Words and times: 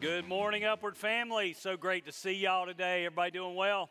Good 0.00 0.28
morning, 0.28 0.64
Upward 0.64 0.96
family. 0.96 1.54
So 1.54 1.76
great 1.76 2.06
to 2.06 2.12
see 2.12 2.34
y'all 2.34 2.66
today. 2.66 3.04
Everybody 3.04 3.32
doing 3.32 3.56
well? 3.56 3.90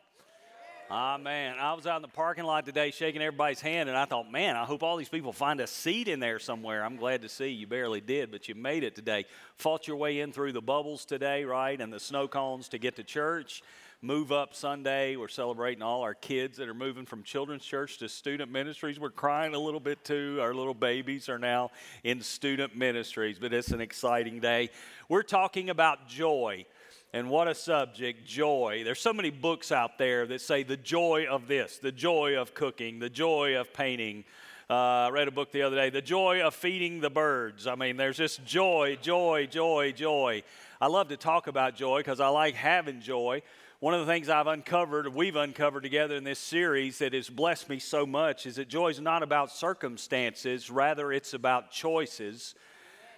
Ah, 0.90 1.18
man. 1.18 1.60
I 1.60 1.74
was 1.74 1.86
out 1.86 1.98
in 1.98 2.02
the 2.02 2.08
parking 2.08 2.46
lot 2.46 2.66
today 2.66 2.92
shaking 2.92 3.22
everybody's 3.22 3.60
hand, 3.60 3.90
and 3.90 3.98
I 3.98 4.06
thought, 4.06 4.32
man, 4.32 4.56
I 4.56 4.64
hope 4.64 4.84
all 4.84 4.96
these 4.96 5.10
people 5.10 5.34
find 5.34 5.60
a 5.60 5.68
seat 5.68 6.08
in 6.08 6.22
there 6.22 6.40
somewhere. 6.40 6.86
I'm 6.86 6.96
glad 6.96 7.24
to 7.24 7.28
see 7.28 7.50
you 7.50 7.68
barely 7.68 8.00
did, 8.00 8.32
but 8.32 8.48
you 8.48 8.56
made 8.56 8.86
it 8.86 8.96
today. 8.96 9.26
Fought 9.58 9.86
your 9.90 9.98
way 9.98 10.22
in 10.22 10.32
through 10.32 10.54
the 10.54 10.62
bubbles 10.62 11.04
today, 11.04 11.44
right? 11.44 11.82
And 11.82 11.92
the 11.92 12.00
snow 12.00 12.30
cones 12.30 12.70
to 12.70 12.78
get 12.78 12.96
to 12.96 13.04
church. 13.04 13.62
Move 14.04 14.32
Up 14.32 14.54
Sunday. 14.54 15.16
We're 15.16 15.28
celebrating 15.28 15.82
all 15.82 16.04
our 16.04 16.14
kids 16.14 16.58
that 16.58 16.70
are 16.70 16.76
moving 16.76 17.08
from 17.08 17.24
children's 17.24 17.66
church 17.66 17.98
to 17.98 18.08
student 18.08 18.52
ministries. 18.52 19.00
We're 19.00 19.10
crying 19.10 19.56
a 19.56 19.60
little 19.60 19.80
bit 19.80 20.04
too. 20.04 20.38
Our 20.40 20.54
little 20.54 20.76
babies 20.76 21.30
are 21.30 21.40
now 21.40 21.72
in 22.04 22.22
student 22.22 22.76
ministries, 22.76 23.40
but 23.40 23.54
it's 23.54 23.70
an 23.72 23.82
exciting 23.82 24.40
day. 24.40 24.70
We're 25.10 25.24
talking 25.24 25.72
about 25.72 26.08
joy. 26.08 26.68
And 27.12 27.28
what 27.32 27.48
a 27.48 27.56
subject, 27.56 28.24
joy. 28.24 28.84
There's 28.86 29.00
so 29.00 29.14
many 29.14 29.32
books 29.32 29.72
out 29.72 29.98
there 29.98 30.28
that 30.28 30.42
say 30.42 30.62
the 30.62 30.78
joy 30.78 31.26
of 31.28 31.48
this, 31.48 31.80
the 31.80 31.92
joy 31.92 32.40
of 32.40 32.54
cooking, 32.54 33.00
the 33.00 33.10
joy 33.10 33.60
of 33.60 33.74
painting. 33.74 34.26
Uh, 34.70 35.08
I 35.08 35.10
read 35.10 35.28
a 35.28 35.32
book 35.32 35.52
the 35.52 35.64
other 35.64 35.78
day, 35.78 35.90
The 35.90 36.02
Joy 36.02 36.42
of 36.42 36.54
Feeding 36.54 37.00
the 37.00 37.10
Birds. 37.10 37.66
I 37.66 37.76
mean, 37.76 37.98
there's 37.98 38.18
just 38.18 38.46
joy, 38.46 38.98
joy, 39.02 39.48
joy, 39.50 39.94
joy. 39.94 40.44
I 40.80 40.88
love 40.88 41.08
to 41.08 41.18
talk 41.18 41.48
about 41.48 41.76
joy 41.76 42.00
because 42.00 42.20
I 42.20 42.28
like 42.28 42.54
having 42.54 43.00
joy 43.00 43.42
one 43.80 43.94
of 43.94 44.00
the 44.00 44.12
things 44.12 44.28
I've 44.28 44.48
uncovered, 44.48 45.14
we've 45.14 45.36
uncovered 45.36 45.84
together 45.84 46.16
in 46.16 46.24
this 46.24 46.40
series 46.40 46.98
that 46.98 47.14
has 47.14 47.30
blessed 47.30 47.70
me 47.70 47.78
so 47.78 48.08
much 48.08 48.48
is 48.48 48.56
that 48.56 48.70
joy 48.70 48.88
is 48.88 49.00
not 49.00 49.22
about 49.22 49.52
circumstances, 49.52 50.72
rather, 50.72 51.12
it's 51.12 51.36
about 51.36 51.70
choices. 51.70 52.56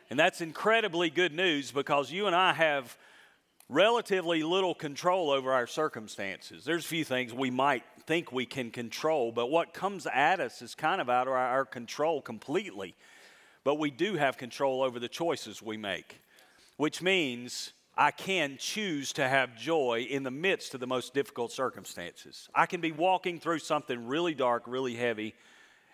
And 0.09 0.19
that's 0.19 0.41
incredibly 0.41 1.09
good 1.09 1.33
news 1.33 1.71
because 1.71 2.11
you 2.11 2.27
and 2.27 2.35
I 2.35 2.51
have 2.51 2.97
relatively 3.69 4.43
little 4.43 4.75
control 4.75 5.29
over 5.29 5.53
our 5.53 5.67
circumstances. 5.67 6.65
There's 6.65 6.83
a 6.83 6.89
few 6.89 7.05
things 7.05 7.33
we 7.33 7.51
might 7.51 7.83
think 8.05 8.33
we 8.33 8.45
can 8.45 8.69
control, 8.69 9.31
but 9.31 9.49
what 9.49 9.73
comes 9.73 10.07
at 10.13 10.41
us 10.41 10.61
is 10.61 10.75
kind 10.75 10.99
of 10.99 11.09
out 11.09 11.27
of 11.27 11.33
our 11.33 11.63
control 11.63 12.21
completely. 12.21 12.95
But 13.63 13.75
we 13.75 13.91
do 13.91 14.15
have 14.15 14.37
control 14.37 14.81
over 14.81 14.99
the 14.99 15.07
choices 15.07 15.61
we 15.61 15.77
make, 15.77 16.19
which 16.75 17.01
means 17.01 17.71
I 17.99 18.11
can 18.11 18.55
choose 18.57 19.11
to 19.13 19.27
have 19.27 19.57
joy 19.57 20.07
in 20.09 20.23
the 20.23 20.31
midst 20.31 20.73
of 20.73 20.79
the 20.79 20.87
most 20.87 21.13
difficult 21.13 21.51
circumstances. 21.51 22.47
I 22.55 22.65
can 22.65 22.79
be 22.79 22.93
walking 22.93 23.41
through 23.41 23.59
something 23.59 24.07
really 24.07 24.33
dark, 24.33 24.63
really 24.67 24.95
heavy, 24.95 25.35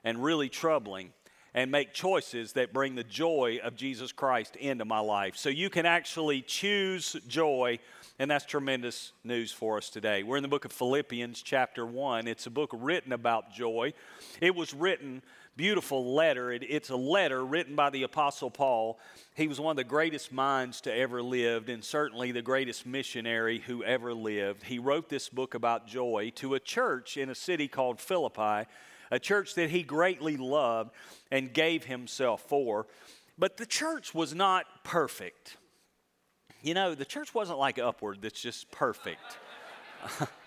and 0.03 0.23
really 0.23 0.47
troubling, 0.47 1.13
and 1.55 1.71
make 1.71 1.95
choices 1.95 2.53
that 2.53 2.71
bring 2.71 2.93
the 2.93 3.03
joy 3.03 3.59
of 3.63 3.75
Jesus 3.75 4.11
Christ 4.11 4.55
into 4.55 4.85
my 4.85 4.99
life. 4.99 5.35
So 5.35 5.49
you 5.49 5.71
can 5.71 5.87
actually 5.87 6.43
choose 6.43 7.15
joy, 7.27 7.79
and 8.19 8.29
that's 8.29 8.45
tremendous 8.45 9.11
news 9.23 9.51
for 9.51 9.77
us 9.77 9.89
today. 9.89 10.21
We're 10.21 10.37
in 10.37 10.43
the 10.43 10.47
book 10.47 10.65
of 10.65 10.71
Philippians, 10.71 11.41
chapter 11.41 11.87
1. 11.87 12.27
It's 12.27 12.45
a 12.45 12.51
book 12.51 12.69
written 12.71 13.13
about 13.13 13.51
joy. 13.51 13.93
It 14.41 14.53
was 14.53 14.75
written 14.75 15.23
beautiful 15.55 16.13
letter. 16.13 16.51
It, 16.51 16.63
it's 16.67 16.89
a 16.89 16.95
letter 16.95 17.43
written 17.45 17.75
by 17.75 17.89
the 17.89 18.03
Apostle 18.03 18.49
Paul. 18.49 18.99
He 19.35 19.47
was 19.47 19.59
one 19.59 19.71
of 19.71 19.77
the 19.77 19.83
greatest 19.83 20.31
minds 20.31 20.81
to 20.81 20.93
ever 20.93 21.21
lived, 21.21 21.69
and 21.69 21.83
certainly 21.83 22.31
the 22.31 22.41
greatest 22.41 22.85
missionary 22.85 23.59
who 23.59 23.83
ever 23.83 24.13
lived. 24.13 24.63
He 24.63 24.79
wrote 24.79 25.09
this 25.09 25.29
book 25.29 25.53
about 25.53 25.87
joy 25.87 26.31
to 26.35 26.55
a 26.55 26.59
church 26.59 27.17
in 27.17 27.29
a 27.29 27.35
city 27.35 27.67
called 27.67 27.99
Philippi, 27.99 28.69
a 29.11 29.19
church 29.19 29.55
that 29.55 29.69
he 29.69 29.83
greatly 29.83 30.37
loved 30.37 30.91
and 31.31 31.53
gave 31.53 31.85
himself 31.85 32.41
for. 32.41 32.87
But 33.37 33.57
the 33.57 33.65
church 33.65 34.13
was 34.13 34.33
not 34.33 34.65
perfect. 34.83 35.57
You 36.61 36.73
know, 36.73 36.95
the 36.95 37.05
church 37.05 37.33
wasn't 37.33 37.59
like 37.59 37.77
Upward 37.77 38.21
that's 38.21 38.41
just 38.41 38.71
perfect. 38.71 39.37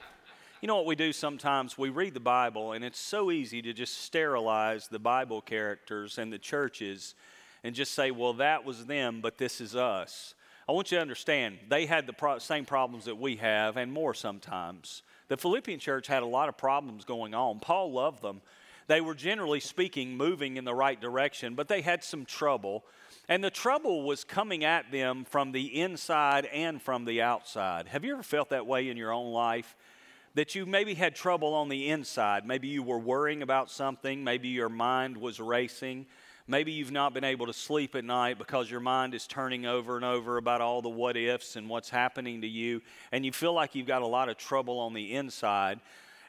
You 0.60 0.66
know 0.66 0.74
what 0.74 0.86
we 0.86 0.96
do 0.96 1.12
sometimes? 1.12 1.78
We 1.78 1.88
read 1.88 2.14
the 2.14 2.20
Bible, 2.20 2.72
and 2.72 2.84
it's 2.84 2.98
so 2.98 3.30
easy 3.30 3.62
to 3.62 3.72
just 3.72 4.02
sterilize 4.02 4.88
the 4.88 4.98
Bible 4.98 5.40
characters 5.40 6.18
and 6.18 6.32
the 6.32 6.38
churches 6.38 7.14
and 7.62 7.76
just 7.76 7.94
say, 7.94 8.10
well, 8.10 8.32
that 8.34 8.64
was 8.64 8.86
them, 8.86 9.20
but 9.20 9.38
this 9.38 9.60
is 9.60 9.76
us. 9.76 10.34
I 10.68 10.72
want 10.72 10.90
you 10.90 10.98
to 10.98 11.02
understand, 11.02 11.58
they 11.68 11.86
had 11.86 12.08
the 12.08 12.12
pro- 12.12 12.40
same 12.40 12.64
problems 12.64 13.04
that 13.04 13.14
we 13.14 13.36
have, 13.36 13.76
and 13.76 13.92
more 13.92 14.14
sometimes. 14.14 15.02
The 15.28 15.36
Philippian 15.36 15.78
church 15.78 16.08
had 16.08 16.24
a 16.24 16.26
lot 16.26 16.48
of 16.48 16.56
problems 16.58 17.04
going 17.04 17.36
on. 17.36 17.60
Paul 17.60 17.92
loved 17.92 18.20
them. 18.20 18.40
They 18.88 19.00
were 19.00 19.14
generally 19.14 19.60
speaking 19.60 20.16
moving 20.16 20.56
in 20.56 20.64
the 20.64 20.74
right 20.74 21.00
direction, 21.00 21.54
but 21.54 21.68
they 21.68 21.82
had 21.82 22.02
some 22.02 22.24
trouble. 22.24 22.84
And 23.28 23.44
the 23.44 23.50
trouble 23.50 24.02
was 24.02 24.24
coming 24.24 24.64
at 24.64 24.90
them 24.90 25.24
from 25.24 25.52
the 25.52 25.80
inside 25.80 26.46
and 26.46 26.82
from 26.82 27.04
the 27.04 27.22
outside. 27.22 27.86
Have 27.86 28.04
you 28.04 28.14
ever 28.14 28.24
felt 28.24 28.50
that 28.50 28.66
way 28.66 28.88
in 28.88 28.96
your 28.96 29.12
own 29.12 29.32
life? 29.32 29.76
That 30.38 30.54
you 30.54 30.64
maybe 30.64 30.94
had 30.94 31.16
trouble 31.16 31.52
on 31.52 31.68
the 31.68 31.88
inside. 31.88 32.46
Maybe 32.46 32.68
you 32.68 32.80
were 32.80 33.00
worrying 33.00 33.42
about 33.42 33.72
something. 33.72 34.22
Maybe 34.22 34.46
your 34.46 34.68
mind 34.68 35.16
was 35.16 35.40
racing. 35.40 36.06
Maybe 36.46 36.70
you've 36.70 36.92
not 36.92 37.12
been 37.12 37.24
able 37.24 37.46
to 37.46 37.52
sleep 37.52 37.96
at 37.96 38.04
night 38.04 38.38
because 38.38 38.70
your 38.70 38.78
mind 38.78 39.14
is 39.14 39.26
turning 39.26 39.66
over 39.66 39.96
and 39.96 40.04
over 40.04 40.36
about 40.36 40.60
all 40.60 40.80
the 40.80 40.88
what 40.88 41.16
ifs 41.16 41.56
and 41.56 41.68
what's 41.68 41.90
happening 41.90 42.42
to 42.42 42.46
you, 42.46 42.82
and 43.10 43.26
you 43.26 43.32
feel 43.32 43.52
like 43.52 43.74
you've 43.74 43.88
got 43.88 44.02
a 44.02 44.06
lot 44.06 44.28
of 44.28 44.36
trouble 44.36 44.78
on 44.78 44.94
the 44.94 45.12
inside. 45.16 45.80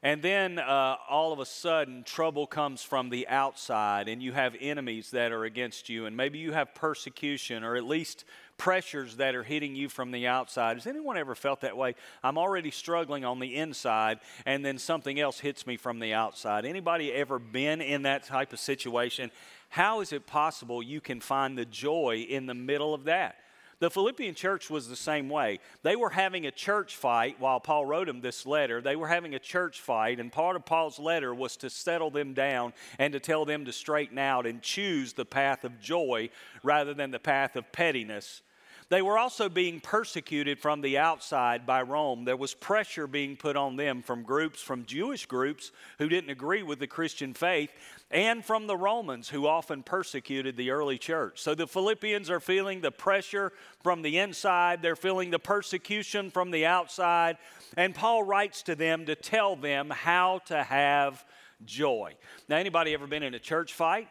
And 0.02 0.22
then 0.22 0.60
uh, 0.60 0.96
all 1.10 1.34
of 1.34 1.40
a 1.40 1.46
sudden, 1.46 2.04
trouble 2.04 2.48
comes 2.48 2.82
from 2.82 3.10
the 3.10 3.28
outside, 3.28 4.08
and 4.08 4.24
you 4.24 4.32
have 4.32 4.56
enemies 4.60 5.12
that 5.12 5.32
are 5.32 5.44
against 5.44 5.90
you, 5.90 6.06
and 6.06 6.16
maybe 6.16 6.40
you 6.40 6.54
have 6.54 6.74
persecution 6.74 7.64
or 7.64 7.76
at 7.76 7.84
least 7.84 8.24
pressures 8.60 9.16
that 9.16 9.34
are 9.34 9.44
hitting 9.44 9.76
you 9.76 9.90
from 9.90 10.12
the 10.12 10.28
outside. 10.28 10.78
Has 10.78 10.86
anyone 10.86 11.18
ever 11.18 11.34
felt 11.34 11.62
that 11.62 11.76
way? 11.76 11.96
I'm 12.24 12.38
already 12.38 12.70
struggling 12.70 13.26
on 13.26 13.40
the 13.40 13.56
inside 13.56 14.20
and 14.46 14.64
then 14.64 14.78
something 14.78 15.20
else 15.20 15.40
hits 15.40 15.66
me 15.66 15.78
from 15.78 16.00
the 16.00 16.14
outside. 16.14 16.66
Anybody 16.66 17.12
ever 17.14 17.40
been 17.40 17.82
in 17.82 18.04
that 18.04 18.24
type 18.24 18.54
of 18.54 18.60
situation? 18.60 19.32
How 19.70 20.02
is 20.02 20.12
it 20.12 20.28
possible 20.28 20.84
you 20.84 21.00
can 21.00 21.22
find 21.22 21.58
the 21.58 21.66
joy 21.66 22.26
in 22.30 22.46
the 22.46 22.54
middle 22.54 22.94
of 22.94 23.06
that? 23.06 23.38
The 23.80 23.90
Philippian 23.90 24.36
church 24.36 24.70
was 24.70 24.90
the 24.90 24.96
same 24.98 25.30
way. 25.30 25.60
They 25.84 25.96
were 25.96 26.10
having 26.10 26.46
a 26.46 26.52
church 26.52 26.98
fight 26.98 27.40
while 27.40 27.62
Paul 27.62 27.86
wrote 27.86 28.08
them 28.08 28.20
this 28.20 28.46
letter. 28.46 28.82
They 28.82 28.98
were 28.98 29.08
having 29.08 29.36
a 29.36 29.40
church 29.40 29.80
fight, 29.80 30.20
and 30.20 30.32
part 30.32 30.58
of 30.58 30.66
Paul's 30.66 31.00
letter 31.00 31.34
was 31.34 31.56
to 31.58 31.70
settle 31.70 32.10
them 32.10 32.34
down 32.34 32.74
and 32.98 33.14
to 33.14 33.22
tell 33.22 33.46
them 33.46 33.64
to 33.66 33.72
straighten 33.72 34.18
out 34.18 34.46
and 34.46 34.62
choose 34.62 35.14
the 35.14 35.24
path 35.24 35.64
of 35.64 35.80
joy 35.80 36.30
rather 36.62 36.94
than 36.94 37.12
the 37.12 37.20
path 37.20 37.56
of 37.56 37.72
pettiness. 37.72 38.42
They 38.90 39.04
were 39.04 39.20
also 39.20 39.50
being 39.50 39.80
persecuted 39.80 40.60
from 40.60 40.82
the 40.82 40.98
outside 40.98 41.66
by 41.68 41.84
Rome. 41.84 42.26
There 42.26 42.36
was 42.36 42.56
pressure 42.56 43.06
being 43.06 43.38
put 43.38 43.56
on 43.56 43.76
them 43.76 44.02
from 44.02 44.24
groups, 44.24 44.62
from 44.62 44.86
Jewish 44.86 45.28
groups 45.28 45.72
who 46.00 46.10
didn't 46.10 46.32
agree 46.32 46.64
with 46.64 46.80
the 46.80 46.88
Christian 46.88 47.36
faith, 47.36 47.70
and 48.12 48.44
from 48.44 48.68
the 48.68 48.76
Romans 48.76 49.30
who 49.30 49.46
often 49.46 49.84
persecuted 49.84 50.58
the 50.58 50.72
early 50.72 50.98
church. 50.98 51.40
So 51.42 51.54
the 51.54 51.68
Philippians 51.68 52.30
are 52.30 52.40
feeling 52.40 52.82
the 52.82 52.92
pressure 52.92 53.52
from 53.84 54.02
the 54.02 54.18
inside, 54.18 54.82
they're 54.82 54.96
feeling 54.96 55.30
the 55.30 55.40
persecution 55.40 56.32
from 56.32 56.52
the 56.52 56.66
outside, 56.66 57.38
and 57.78 57.94
Paul 57.94 58.24
writes 58.24 58.64
to 58.64 58.76
them 58.76 59.06
to 59.06 59.16
tell 59.16 59.56
them 59.56 59.90
how 59.90 60.40
to 60.48 60.64
have 60.64 61.24
joy. 61.66 62.16
Now, 62.48 62.58
anybody 62.58 62.94
ever 62.94 63.08
been 63.08 63.24
in 63.24 63.34
a 63.34 63.40
church 63.40 63.74
fight? 63.74 64.08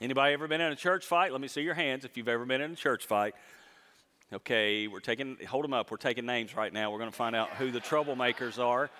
Anybody 0.00 0.32
ever 0.32 0.48
been 0.48 0.60
in 0.60 0.72
a 0.72 0.76
church 0.76 1.04
fight? 1.04 1.30
Let 1.30 1.40
me 1.40 1.48
see 1.48 1.62
your 1.62 1.74
hands 1.74 2.04
if 2.04 2.16
you've 2.16 2.28
ever 2.28 2.44
been 2.44 2.60
in 2.60 2.72
a 2.72 2.76
church 2.76 3.06
fight. 3.06 3.34
Okay, 4.32 4.88
we're 4.88 5.00
taking, 5.00 5.36
hold 5.46 5.62
them 5.62 5.74
up. 5.74 5.90
We're 5.90 5.98
taking 5.98 6.24
names 6.24 6.56
right 6.56 6.72
now. 6.72 6.90
We're 6.90 6.98
going 6.98 7.10
to 7.10 7.16
find 7.16 7.36
out 7.36 7.50
who 7.50 7.70
the 7.70 7.80
troublemakers 7.80 8.58
are. 8.58 8.90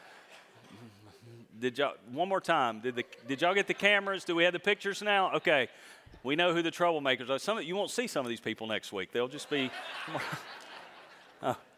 Did 1.62 1.78
y'all, 1.78 1.94
one 2.10 2.28
more 2.28 2.40
time, 2.40 2.80
did, 2.80 2.96
the, 2.96 3.04
did 3.28 3.40
y'all 3.40 3.54
get 3.54 3.68
the 3.68 3.74
cameras? 3.74 4.24
Do 4.24 4.34
we 4.34 4.42
have 4.42 4.52
the 4.52 4.58
pictures 4.58 5.00
now? 5.00 5.32
Okay, 5.36 5.68
we 6.24 6.34
know 6.34 6.52
who 6.52 6.60
the 6.60 6.72
troublemakers 6.72 7.30
are. 7.30 7.38
Some, 7.38 7.62
you 7.62 7.76
won't 7.76 7.92
see 7.92 8.08
some 8.08 8.26
of 8.26 8.30
these 8.30 8.40
people 8.40 8.66
next 8.66 8.92
week. 8.92 9.12
They'll 9.12 9.28
just 9.28 9.48
be. 9.48 9.70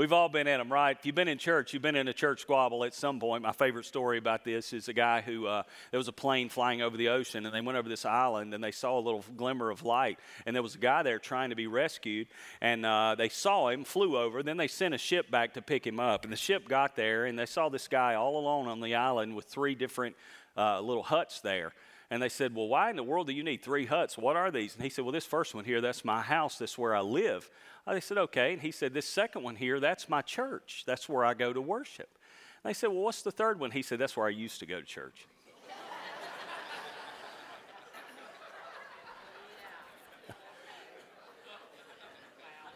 We've 0.00 0.14
all 0.14 0.30
been 0.30 0.46
in 0.46 0.56
them, 0.56 0.72
right? 0.72 0.96
If 0.98 1.04
you've 1.04 1.14
been 1.14 1.28
in 1.28 1.36
church, 1.36 1.74
you've 1.74 1.82
been 1.82 1.94
in 1.94 2.08
a 2.08 2.14
church 2.14 2.40
squabble 2.40 2.84
at 2.84 2.94
some 2.94 3.20
point. 3.20 3.42
My 3.42 3.52
favorite 3.52 3.84
story 3.84 4.16
about 4.16 4.44
this 4.44 4.72
is 4.72 4.88
a 4.88 4.94
guy 4.94 5.20
who, 5.20 5.46
uh, 5.46 5.62
there 5.90 5.98
was 5.98 6.08
a 6.08 6.12
plane 6.12 6.48
flying 6.48 6.80
over 6.80 6.96
the 6.96 7.10
ocean, 7.10 7.44
and 7.44 7.54
they 7.54 7.60
went 7.60 7.76
over 7.76 7.86
this 7.86 8.06
island, 8.06 8.54
and 8.54 8.64
they 8.64 8.70
saw 8.70 8.98
a 8.98 9.02
little 9.02 9.22
glimmer 9.36 9.68
of 9.68 9.84
light. 9.84 10.18
And 10.46 10.56
there 10.56 10.62
was 10.62 10.74
a 10.74 10.78
guy 10.78 11.02
there 11.02 11.18
trying 11.18 11.50
to 11.50 11.54
be 11.54 11.66
rescued, 11.66 12.28
and 12.62 12.86
uh, 12.86 13.14
they 13.18 13.28
saw 13.28 13.68
him, 13.68 13.84
flew 13.84 14.16
over. 14.16 14.42
Then 14.42 14.56
they 14.56 14.68
sent 14.68 14.94
a 14.94 14.98
ship 14.98 15.30
back 15.30 15.52
to 15.52 15.60
pick 15.60 15.86
him 15.86 16.00
up. 16.00 16.24
And 16.24 16.32
the 16.32 16.38
ship 16.38 16.66
got 16.66 16.96
there, 16.96 17.26
and 17.26 17.38
they 17.38 17.44
saw 17.44 17.68
this 17.68 17.86
guy 17.86 18.14
all 18.14 18.38
alone 18.38 18.68
on 18.68 18.80
the 18.80 18.94
island 18.94 19.36
with 19.36 19.44
three 19.44 19.74
different 19.74 20.16
uh, 20.56 20.80
little 20.80 21.02
huts 21.02 21.42
there. 21.42 21.74
And 22.10 22.20
they 22.20 22.28
said, 22.28 22.54
Well, 22.54 22.66
why 22.68 22.90
in 22.90 22.96
the 22.96 23.04
world 23.04 23.28
do 23.28 23.32
you 23.32 23.44
need 23.44 23.62
three 23.62 23.86
huts? 23.86 24.18
What 24.18 24.36
are 24.36 24.50
these? 24.50 24.74
And 24.74 24.82
he 24.82 24.90
said, 24.90 25.04
Well, 25.04 25.12
this 25.12 25.26
first 25.26 25.54
one 25.54 25.64
here, 25.64 25.80
that's 25.80 26.04
my 26.04 26.20
house. 26.20 26.58
That's 26.58 26.76
where 26.76 26.94
I 26.94 27.00
live. 27.00 27.48
Oh, 27.86 27.94
they 27.94 28.00
said, 28.00 28.18
Okay. 28.18 28.52
And 28.52 28.60
he 28.60 28.72
said, 28.72 28.92
This 28.92 29.06
second 29.06 29.42
one 29.44 29.54
here, 29.56 29.78
that's 29.78 30.08
my 30.08 30.20
church. 30.20 30.82
That's 30.86 31.08
where 31.08 31.24
I 31.24 31.34
go 31.34 31.52
to 31.52 31.60
worship. 31.60 32.08
And 32.62 32.70
they 32.70 32.74
said, 32.74 32.88
Well, 32.88 33.02
what's 33.02 33.22
the 33.22 33.30
third 33.30 33.60
one? 33.60 33.70
He 33.70 33.82
said, 33.82 34.00
That's 34.00 34.16
where 34.16 34.26
I 34.26 34.30
used 34.30 34.58
to 34.60 34.66
go 34.66 34.80
to 34.80 34.86
church. 34.86 35.26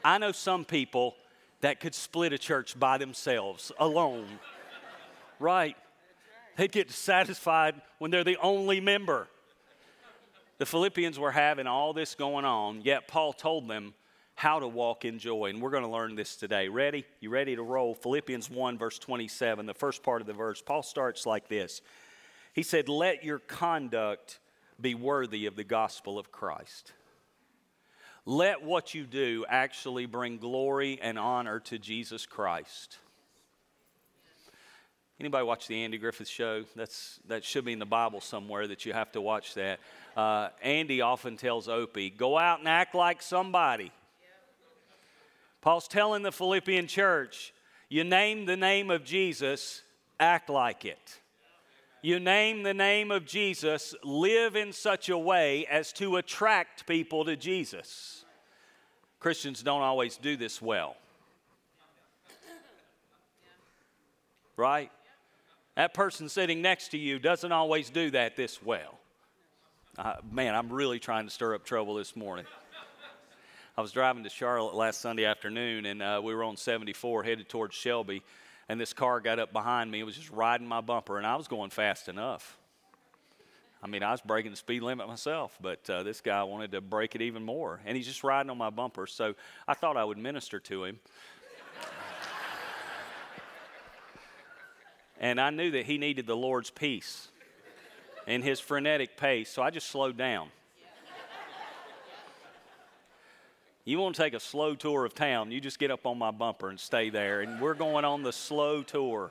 I 0.05 0.19
know 0.19 0.31
some 0.31 0.65
people 0.65 1.17
that 1.61 1.81
could 1.81 1.95
split 1.95 2.33
a 2.33 2.39
church 2.39 2.79
by 2.79 2.99
themselves, 2.99 3.73
alone. 3.79 4.27
right? 5.41 5.77
They'd 6.57 6.73
get 6.73 6.91
satisfied 6.91 7.81
when 7.99 8.11
they're 8.11 8.25
the 8.25 8.39
only 8.41 8.81
member. 8.81 9.29
The 10.59 10.67
Philippians 10.67 11.19
were 11.19 11.33
having 11.33 11.67
all 11.67 11.93
this 11.93 12.15
going 12.15 12.45
on, 12.45 12.83
yet 12.83 13.09
Paul 13.09 13.33
told 13.33 13.69
them 13.69 13.95
how 14.37 14.61
to 14.61 14.69
walk 14.69 15.05
in 15.05 15.19
joy. 15.19 15.47
And 15.47 15.61
we're 15.61 15.71
going 15.71 15.85
to 15.85 15.89
learn 15.89 16.15
this 16.15 16.37
today. 16.37 16.69
Ready? 16.69 17.05
You 17.21 17.31
ready 17.31 17.57
to 17.57 17.63
roll? 17.63 17.95
Philippians 17.95 18.51
1, 18.51 18.79
verse 18.79 18.99
27, 18.99 19.67
the 19.67 19.75
first 19.75 20.03
part 20.03 20.21
of 20.21 20.27
the 20.27 20.33
verse. 20.33 20.63
Paul 20.63 20.83
starts 20.83 21.27
like 21.27 21.49
this 21.49 21.83
He 22.53 22.63
said, 22.63 22.89
Let 22.89 23.25
your 23.25 23.39
conduct 23.41 24.41
be 24.81 24.95
worthy 24.95 25.47
of 25.47 25.57
the 25.57 25.65
gospel 25.65 26.19
of 26.19 26.33
Christ. 26.33 26.93
Let 28.27 28.63
what 28.63 28.95
you 28.95 29.05
do 29.05 29.45
actually 29.49 30.07
bring 30.07 30.39
glory 30.39 30.99
and 31.03 31.19
honor 31.19 31.61
to 31.61 31.79
Jesus 31.79 32.27
Christ. 32.27 32.99
Anybody 35.21 35.45
watch 35.45 35.69
the 35.69 35.85
Andy 35.85 35.97
Griffith 35.97 36.27
show? 36.27 36.65
That's, 36.75 37.21
that 37.29 37.45
should 37.45 37.65
be 37.65 37.73
in 37.73 37.79
the 37.79 37.87
Bible 37.87 38.21
somewhere 38.21 38.67
that 38.67 38.85
you 38.85 38.93
have 38.93 39.13
to 39.13 39.21
watch 39.21 39.55
that. 39.55 39.79
Uh, 40.17 40.49
Andy 40.61 41.01
often 41.01 41.37
tells 41.37 41.69
Opie, 41.69 42.11
go 42.11 42.37
out 42.37 42.59
and 42.59 42.69
act 42.69 42.95
like 42.95 43.23
somebody. 43.23 43.93
Paul's 45.61 45.89
telling 45.89 46.23
the 46.23 46.33
Philippian 46.33 46.89
church, 46.89 47.55
you 47.89 48.03
name 48.03 48.45
the 48.45 48.57
name 48.57 48.91
of 48.91 49.05
Jesus, 49.05 49.83
act 50.19 50.51
like 50.51 50.85
it. 50.85 51.21
You 52.03 52.21
name 52.21 52.65
the 52.65 52.75
name 52.75 53.11
of 53.11 53.25
Jesus, 53.25 53.95
live 54.03 54.57
in 54.57 54.73
such 54.73 55.09
a 55.09 55.17
way 55.17 55.65
as 55.67 55.93
to 55.95 56.17
attract 56.17 56.87
people 56.87 57.25
to 57.25 57.37
Jesus. 57.37 58.25
Christians 59.21 59.63
don't 59.63 59.81
always 59.81 60.17
do 60.17 60.37
this 60.37 60.61
well. 60.61 60.97
Right? 64.57 64.91
That 65.77 65.93
person 65.93 66.29
sitting 66.29 66.63
next 66.63 66.89
to 66.89 66.99
you 66.99 67.19
doesn't 67.19 67.51
always 67.51 67.91
do 67.91 68.11
that 68.13 68.37
this 68.37 68.63
well. 68.63 68.99
Uh, 69.99 70.15
man, 70.31 70.55
I'm 70.55 70.73
really 70.73 71.01
trying 71.01 71.25
to 71.25 71.31
stir 71.31 71.55
up 71.55 71.65
trouble 71.65 71.97
this 71.97 72.15
morning. 72.15 72.45
I 73.77 73.81
was 73.81 73.91
driving 73.91 74.23
to 74.23 74.31
Charlotte 74.31 74.77
last 74.77 75.01
Sunday 75.01 75.25
afternoon, 75.25 75.87
and 75.87 76.01
uh, 76.01 76.21
we 76.23 76.33
were 76.33 76.45
on 76.45 76.57
74 76.57 77.25
headed 77.25 77.49
towards 77.49 77.75
Shelby, 77.75 78.23
and 78.69 78.81
this 78.81 78.93
car 78.93 79.19
got 79.19 79.41
up 79.41 79.53
behind 79.53 79.91
me. 79.91 79.99
It 79.99 80.05
was 80.05 80.15
just 80.15 80.31
riding 80.31 80.67
my 80.67 80.81
bumper, 80.81 81.19
and 81.19 81.27
I 81.27 81.35
was 81.35 81.49
going 81.49 81.71
fast 81.71 82.09
enough. 82.09 82.57
I 83.83 83.89
mean, 83.89 84.05
I 84.05 84.13
was 84.13 84.21
breaking 84.21 84.53
the 84.53 84.57
speed 84.57 84.83
limit 84.83 85.09
myself, 85.09 85.59
but 85.61 85.91
uh, 85.91 86.05
this 86.05 86.21
guy 86.21 86.43
wanted 86.45 86.71
to 86.73 86.81
break 86.81 87.17
it 87.17 87.23
even 87.23 87.45
more, 87.45 87.81
and 87.85 87.97
he's 87.97 88.07
just 88.07 88.23
riding 88.23 88.49
on 88.49 88.59
my 88.59 88.71
bumper. 88.71 89.09
So 89.09 89.35
I 89.67 89.75
thought 89.75 89.97
I 89.97 90.05
would 90.05 90.19
minister 90.19 90.61
to 90.61 90.85
him. 90.85 91.01
And 95.21 95.41
I 95.41 95.51
knew 95.51 95.71
that 95.73 95.87
he 95.87 95.99
needed 95.99 96.27
the 96.27 96.37
Lord's 96.37 96.71
peace 96.71 97.29
in 98.27 98.43
his 98.43 98.61
frenetic 98.61 99.17
pace, 99.17 99.51
so 99.51 99.63
I 99.63 99.71
just 99.71 99.89
slowed 99.89 100.17
down. 100.17 100.49
You 103.87 103.99
want 103.99 104.17
to 104.17 104.23
take 104.23 104.33
a 104.33 104.41
slow 104.41 104.75
tour 104.75 105.05
of 105.05 105.15
town, 105.15 105.51
you 105.51 105.61
just 105.61 105.79
get 105.79 105.91
up 105.91 106.07
on 106.07 106.17
my 106.17 106.31
bumper 106.31 106.71
and 106.71 106.81
stay 106.81 107.11
there. 107.11 107.43
And 107.43 107.61
we're 107.61 107.75
going 107.75 108.07
on 108.07 108.23
the 108.23 108.33
slow 108.33 108.83
tour. 108.83 109.31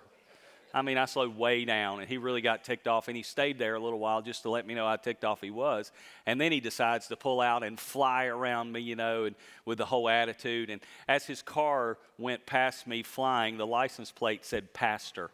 I 0.75 0.81
mean, 0.81 0.97
I 0.97 1.05
slowed 1.05 1.37
way 1.37 1.65
down, 1.65 1.99
and 1.99 2.09
he 2.09 2.17
really 2.17 2.41
got 2.41 2.63
ticked 2.63 2.87
off, 2.87 3.07
and 3.07 3.15
he 3.15 3.21
stayed 3.21 3.59
there 3.59 3.75
a 3.75 3.79
little 3.79 3.99
while 3.99 4.23
just 4.23 4.41
to 4.43 4.49
let 4.49 4.65
me 4.65 4.73
know 4.73 4.87
how 4.87 4.95
ticked 4.95 5.23
off 5.23 5.41
he 5.41 5.51
was. 5.51 5.91
And 6.25 6.41
then 6.41 6.51
he 6.51 6.59
decides 6.59 7.07
to 7.07 7.15
pull 7.15 7.41
out 7.41 7.63
and 7.63 7.79
fly 7.79 8.25
around 8.25 8.71
me, 8.71 8.79
you 8.81 8.95
know, 8.95 9.25
and 9.25 9.35
with 9.65 9.77
the 9.77 9.85
whole 9.85 10.09
attitude. 10.09 10.71
And 10.71 10.81
as 11.07 11.25
his 11.25 11.43
car 11.43 11.99
went 12.17 12.47
past 12.47 12.87
me 12.87 13.03
flying, 13.03 13.57
the 13.57 13.67
license 13.67 14.11
plate 14.11 14.45
said 14.45 14.73
Pastor. 14.73 15.29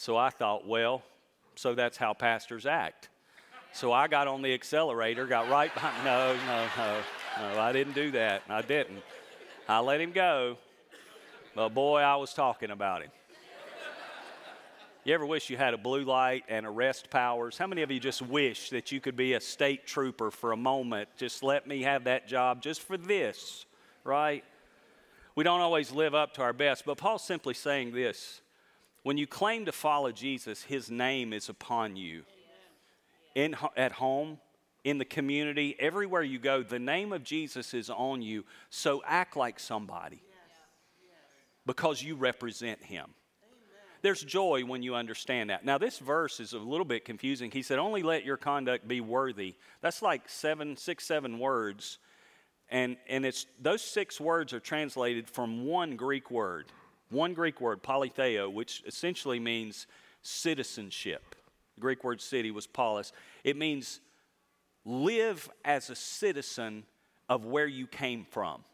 So 0.00 0.16
I 0.16 0.30
thought, 0.30 0.66
well, 0.66 1.02
so 1.56 1.74
that's 1.74 1.98
how 1.98 2.14
pastors 2.14 2.64
act. 2.64 3.10
So 3.74 3.92
I 3.92 4.08
got 4.08 4.28
on 4.28 4.40
the 4.40 4.54
accelerator, 4.54 5.26
got 5.26 5.50
right 5.50 5.72
behind. 5.74 6.02
No, 6.06 6.34
no, 6.46 6.66
no, 6.78 7.52
no, 7.52 7.60
I 7.60 7.70
didn't 7.74 7.92
do 7.92 8.10
that. 8.12 8.40
I 8.48 8.62
didn't. 8.62 9.02
I 9.68 9.80
let 9.80 10.00
him 10.00 10.12
go. 10.12 10.56
But 11.54 11.74
boy, 11.74 11.98
I 12.00 12.16
was 12.16 12.32
talking 12.32 12.70
about 12.70 13.02
him. 13.02 13.10
You 15.04 15.12
ever 15.12 15.26
wish 15.26 15.50
you 15.50 15.58
had 15.58 15.74
a 15.74 15.78
blue 15.78 16.04
light 16.04 16.44
and 16.48 16.64
arrest 16.64 17.10
powers? 17.10 17.58
How 17.58 17.66
many 17.66 17.82
of 17.82 17.90
you 17.90 18.00
just 18.00 18.22
wish 18.22 18.70
that 18.70 18.90
you 18.90 19.02
could 19.02 19.16
be 19.16 19.34
a 19.34 19.40
state 19.40 19.86
trooper 19.86 20.30
for 20.30 20.52
a 20.52 20.56
moment? 20.56 21.10
Just 21.18 21.42
let 21.42 21.66
me 21.66 21.82
have 21.82 22.04
that 22.04 22.26
job 22.26 22.62
just 22.62 22.80
for 22.80 22.96
this, 22.96 23.66
right? 24.04 24.44
We 25.34 25.44
don't 25.44 25.60
always 25.60 25.92
live 25.92 26.14
up 26.14 26.32
to 26.34 26.42
our 26.42 26.54
best, 26.54 26.86
but 26.86 26.96
Paul's 26.96 27.22
simply 27.22 27.52
saying 27.52 27.92
this 27.92 28.40
when 29.02 29.16
you 29.16 29.26
claim 29.26 29.64
to 29.64 29.72
follow 29.72 30.12
Jesus, 30.12 30.62
his 30.62 30.90
name 30.90 31.32
is 31.32 31.48
upon 31.48 31.96
you. 31.96 32.22
In, 33.34 33.56
at 33.76 33.92
home, 33.92 34.38
in 34.84 34.98
the 34.98 35.04
community, 35.04 35.76
everywhere 35.78 36.22
you 36.22 36.38
go, 36.38 36.62
the 36.62 36.78
name 36.78 37.12
of 37.12 37.22
Jesus 37.22 37.74
is 37.74 37.90
on 37.90 38.22
you. 38.22 38.44
So 38.70 39.02
act 39.06 39.36
like 39.36 39.60
somebody 39.60 40.22
because 41.64 42.02
you 42.02 42.16
represent 42.16 42.82
him. 42.82 43.14
There's 44.02 44.22
joy 44.22 44.64
when 44.64 44.82
you 44.82 44.94
understand 44.94 45.50
that. 45.50 45.64
Now, 45.64 45.76
this 45.76 45.98
verse 45.98 46.40
is 46.40 46.54
a 46.54 46.58
little 46.58 46.86
bit 46.86 47.04
confusing. 47.04 47.50
He 47.50 47.62
said, 47.62 47.78
Only 47.78 48.02
let 48.02 48.24
your 48.24 48.38
conduct 48.38 48.88
be 48.88 49.02
worthy. 49.02 49.56
That's 49.82 50.00
like 50.00 50.28
seven, 50.28 50.76
six, 50.76 51.04
seven 51.04 51.38
words. 51.38 51.98
And, 52.70 52.96
and 53.08 53.26
it's, 53.26 53.46
those 53.60 53.82
six 53.82 54.18
words 54.18 54.54
are 54.54 54.60
translated 54.60 55.28
from 55.28 55.66
one 55.66 55.96
Greek 55.96 56.30
word 56.30 56.72
one 57.10 57.34
Greek 57.34 57.60
word, 57.60 57.82
politheo, 57.82 58.52
which 58.52 58.82
essentially 58.86 59.38
means 59.38 59.86
citizenship. 60.22 61.34
The 61.74 61.80
Greek 61.80 62.04
word 62.04 62.20
city 62.20 62.50
was 62.50 62.66
polis. 62.66 63.12
It 63.44 63.56
means 63.56 64.00
live 64.84 65.48
as 65.64 65.90
a 65.90 65.94
citizen 65.94 66.84
of 67.28 67.44
where 67.44 67.66
you 67.66 67.86
came 67.86 68.24
from. 68.30 68.64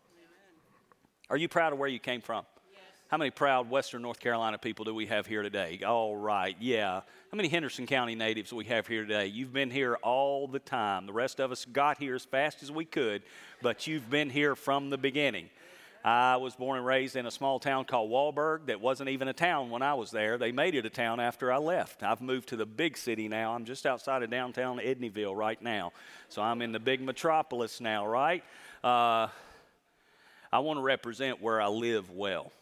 Are 1.29 1.37
you 1.37 1.49
proud 1.49 1.73
of 1.73 1.79
where 1.79 1.89
you 1.89 1.99
came 1.99 2.21
from? 2.21 2.45
Yes. 2.73 2.83
How 3.09 3.17
many 3.17 3.31
proud 3.31 3.69
Western 3.69 4.03
North 4.03 4.21
Carolina 4.21 4.59
people 4.59 4.85
do 4.85 4.95
we 4.95 5.07
have 5.07 5.27
here 5.27 5.43
today? 5.43 5.81
All 5.85 6.17
right, 6.17 6.57
yeah. 6.61 7.01
How 7.33 7.37
many 7.37 7.49
Henderson 7.49 7.87
County 7.87 8.15
natives 8.15 8.51
do 8.51 8.57
we 8.57 8.65
have 8.67 8.87
here 8.87 9.03
today? 9.03 9.27
You've 9.27 9.53
been 9.53 9.71
here 9.71 9.97
all 10.03 10.47
the 10.47 10.61
time. 10.61 11.07
The 11.07 11.13
rest 11.13 11.41
of 11.41 11.51
us 11.51 11.65
got 11.65 11.99
here 11.99 12.15
as 12.15 12.25
fast 12.25 12.63
as 12.63 12.71
we 12.71 12.85
could, 12.85 13.23
but 13.61 13.89
you've 13.89 14.09
been 14.09 14.31
here 14.31 14.55
from 14.55 14.91
the 14.91 14.99
beginning. 14.99 15.51
I 16.07 16.37
was 16.37 16.55
born 16.55 16.79
and 16.79 16.87
raised 16.87 17.17
in 17.17 17.27
a 17.27 17.33
small 17.33 17.59
town 17.59 17.85
called 17.85 18.13
Wallburg 18.13 18.67
that 18.67 18.81
wasn't 18.81 19.09
even 19.09 19.27
a 19.27 19.33
town 19.33 19.71
when 19.71 19.83
I 19.83 19.95
was 19.95 20.13
there. 20.13 20.39
They 20.39 20.53
made 20.53 20.77
it 20.77 20.87
a 20.87 20.91
town 20.91 21.19
after 21.19 21.53
I 21.53 21.57
left. 21.57 22.05
I've 22.05 22.21
moved 22.21 22.51
to 22.51 22.57
the 22.57 22.65
big 22.65 22.97
city 22.97 23.27
now. 23.27 23.53
I'm 23.57 23.65
just 23.65 23.85
outside 23.87 24.23
of 24.23 24.31
downtown 24.31 24.79
Edneyville 24.79 25.35
right 25.35 25.61
now. 25.61 25.91
So 26.29 26.43
I'm 26.43 26.63
in 26.63 26.71
the 26.71 26.79
big 26.79 27.01
metropolis 27.01 27.81
now, 27.81 28.07
right? 28.07 28.45
Uh, 28.85 29.27
I 30.53 30.61
want 30.61 30.79
to 30.79 30.83
represent 30.83 31.43
where 31.43 31.61
I 31.61 31.67
live 31.67 32.09
well. 32.13 32.53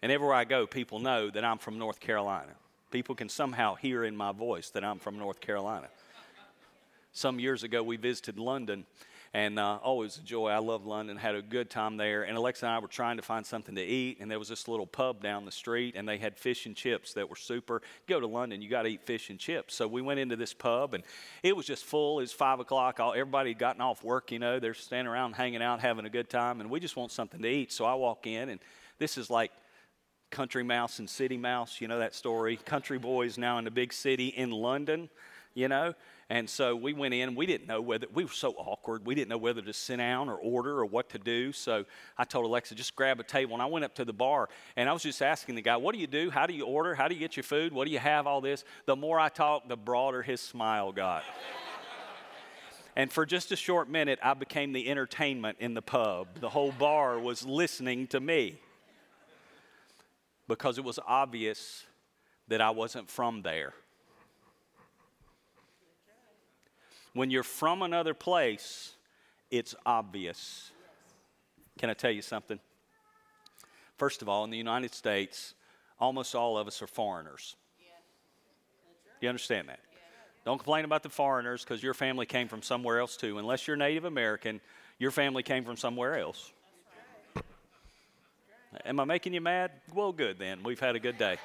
And 0.00 0.12
everywhere 0.12 0.36
I 0.36 0.44
go, 0.44 0.68
people 0.68 1.00
know 1.00 1.28
that 1.28 1.44
I'm 1.44 1.58
from 1.58 1.76
North 1.76 1.98
Carolina. 1.98 2.52
People 2.92 3.16
can 3.16 3.28
somehow 3.28 3.74
hear 3.74 4.04
in 4.04 4.14
my 4.16 4.30
voice 4.30 4.70
that 4.70 4.84
I'm 4.84 5.00
from 5.00 5.18
North 5.18 5.40
Carolina. 5.40 5.88
Some 7.12 7.40
years 7.40 7.64
ago, 7.64 7.82
we 7.82 7.96
visited 7.96 8.38
London 8.38 8.86
and 9.34 9.58
uh, 9.58 9.80
always 9.82 10.16
a 10.16 10.20
joy. 10.20 10.48
I 10.48 10.58
love 10.58 10.86
London. 10.86 11.16
Had 11.16 11.34
a 11.34 11.42
good 11.42 11.68
time 11.68 11.96
there. 11.96 12.22
And 12.22 12.36
Alexa 12.36 12.64
and 12.64 12.72
I 12.72 12.78
were 12.78 12.86
trying 12.86 13.16
to 13.16 13.22
find 13.22 13.44
something 13.44 13.74
to 13.74 13.82
eat, 13.82 14.18
and 14.20 14.30
there 14.30 14.38
was 14.38 14.48
this 14.48 14.68
little 14.68 14.86
pub 14.86 15.20
down 15.20 15.44
the 15.44 15.50
street, 15.50 15.94
and 15.96 16.08
they 16.08 16.18
had 16.18 16.38
fish 16.38 16.66
and 16.66 16.76
chips 16.76 17.14
that 17.14 17.28
were 17.28 17.36
super. 17.36 17.82
Go 18.06 18.20
to 18.20 18.28
London, 18.28 18.62
you 18.62 18.70
got 18.70 18.82
to 18.82 18.88
eat 18.88 19.02
fish 19.02 19.30
and 19.30 19.38
chips. 19.38 19.74
So 19.74 19.88
we 19.88 20.02
went 20.02 20.20
into 20.20 20.36
this 20.36 20.54
pub, 20.54 20.94
and 20.94 21.02
it 21.42 21.56
was 21.56 21.66
just 21.66 21.84
full. 21.84 22.20
It 22.20 22.22
was 22.22 22.32
five 22.32 22.60
o'clock. 22.60 23.00
All, 23.00 23.12
everybody 23.12 23.50
had 23.50 23.58
gotten 23.58 23.80
off 23.80 24.04
work. 24.04 24.30
You 24.30 24.38
know, 24.38 24.60
they're 24.60 24.72
standing 24.72 25.12
around, 25.12 25.32
hanging 25.32 25.62
out, 25.62 25.80
having 25.80 26.06
a 26.06 26.10
good 26.10 26.30
time, 26.30 26.60
and 26.60 26.70
we 26.70 26.78
just 26.78 26.96
want 26.96 27.10
something 27.10 27.42
to 27.42 27.48
eat. 27.48 27.72
So 27.72 27.84
I 27.84 27.94
walk 27.94 28.28
in, 28.28 28.48
and 28.48 28.60
this 29.00 29.18
is 29.18 29.30
like 29.30 29.50
country 30.30 30.62
mouse 30.62 31.00
and 31.00 31.10
city 31.10 31.36
mouse. 31.36 31.80
You 31.80 31.88
know 31.88 31.98
that 31.98 32.14
story. 32.14 32.56
Country 32.56 32.98
boys 32.98 33.36
now 33.36 33.58
in 33.58 33.64
the 33.64 33.72
big 33.72 33.92
city 33.92 34.28
in 34.28 34.52
London. 34.52 35.10
You 35.54 35.68
know, 35.68 35.94
and 36.30 36.48
so 36.48 36.74
we 36.74 36.94
went 36.94 37.12
in, 37.12 37.34
we 37.34 37.44
didn't 37.44 37.66
know 37.66 37.80
whether, 37.82 38.06
we 38.12 38.24
were 38.24 38.30
so 38.30 38.52
awkward, 38.56 39.04
we 39.04 39.14
didn't 39.14 39.28
know 39.28 39.38
whether 39.38 39.60
to 39.60 39.72
sit 39.72 39.98
down 39.98 40.28
or 40.28 40.36
order 40.36 40.78
or 40.78 40.86
what 40.86 41.10
to 41.10 41.18
do. 41.18 41.52
So 41.52 41.84
I 42.16 42.24
told 42.24 42.46
Alexa, 42.46 42.74
just 42.74 42.96
grab 42.96 43.20
a 43.20 43.22
table. 43.22 43.52
And 43.52 43.62
I 43.62 43.66
went 43.66 43.84
up 43.84 43.94
to 43.96 44.04
the 44.04 44.12
bar 44.12 44.48
and 44.76 44.88
I 44.88 44.92
was 44.92 45.02
just 45.02 45.20
asking 45.20 45.54
the 45.54 45.62
guy, 45.62 45.76
what 45.76 45.94
do 45.94 46.00
you 46.00 46.06
do? 46.06 46.30
How 46.30 46.46
do 46.46 46.54
you 46.54 46.64
order? 46.64 46.94
How 46.94 47.08
do 47.08 47.14
you 47.14 47.20
get 47.20 47.36
your 47.36 47.44
food? 47.44 47.72
What 47.72 47.86
do 47.86 47.90
you 47.90 47.98
have? 47.98 48.26
All 48.26 48.40
this. 48.40 48.64
The 48.86 48.96
more 48.96 49.20
I 49.20 49.28
talked, 49.28 49.68
the 49.68 49.76
broader 49.76 50.22
his 50.22 50.40
smile 50.40 50.92
got. 50.92 51.24
and 52.96 53.12
for 53.12 53.26
just 53.26 53.52
a 53.52 53.56
short 53.56 53.90
minute, 53.90 54.18
I 54.22 54.32
became 54.32 54.72
the 54.72 54.88
entertainment 54.88 55.58
in 55.60 55.74
the 55.74 55.82
pub. 55.82 56.28
The 56.40 56.48
whole 56.48 56.72
bar 56.72 57.18
was 57.18 57.44
listening 57.44 58.06
to 58.08 58.20
me 58.20 58.58
because 60.48 60.78
it 60.78 60.84
was 60.84 60.98
obvious 61.06 61.84
that 62.48 62.62
I 62.62 62.70
wasn't 62.70 63.10
from 63.10 63.42
there. 63.42 63.74
When 67.14 67.30
you're 67.30 67.42
from 67.42 67.82
another 67.82 68.12
place, 68.12 68.92
it's 69.50 69.74
obvious. 69.86 70.72
Can 71.78 71.88
I 71.88 71.94
tell 71.94 72.10
you 72.10 72.22
something? 72.22 72.58
First 73.96 74.20
of 74.20 74.28
all, 74.28 74.44
in 74.44 74.50
the 74.50 74.58
United 74.58 74.92
States, 74.92 75.54
almost 75.98 76.34
all 76.34 76.58
of 76.58 76.66
us 76.66 76.82
are 76.82 76.86
foreigners. 76.86 77.56
You 79.20 79.28
understand 79.28 79.68
that? 79.68 79.80
Don't 80.44 80.58
complain 80.58 80.84
about 80.84 81.02
the 81.02 81.08
foreigners 81.08 81.62
because 81.64 81.82
your 81.82 81.94
family 81.94 82.26
came 82.26 82.48
from 82.48 82.62
somewhere 82.62 82.98
else 82.98 83.16
too. 83.16 83.38
Unless 83.38 83.66
you're 83.66 83.76
Native 83.76 84.04
American, 84.04 84.60
your 84.98 85.10
family 85.10 85.42
came 85.42 85.64
from 85.64 85.76
somewhere 85.76 86.18
else. 86.18 86.52
Am 88.84 88.98
I 88.98 89.04
making 89.04 89.32
you 89.32 89.40
mad? 89.40 89.70
Well, 89.94 90.12
good 90.12 90.38
then. 90.38 90.62
We've 90.64 90.80
had 90.80 90.96
a 90.96 91.00
good 91.00 91.16
day. 91.16 91.38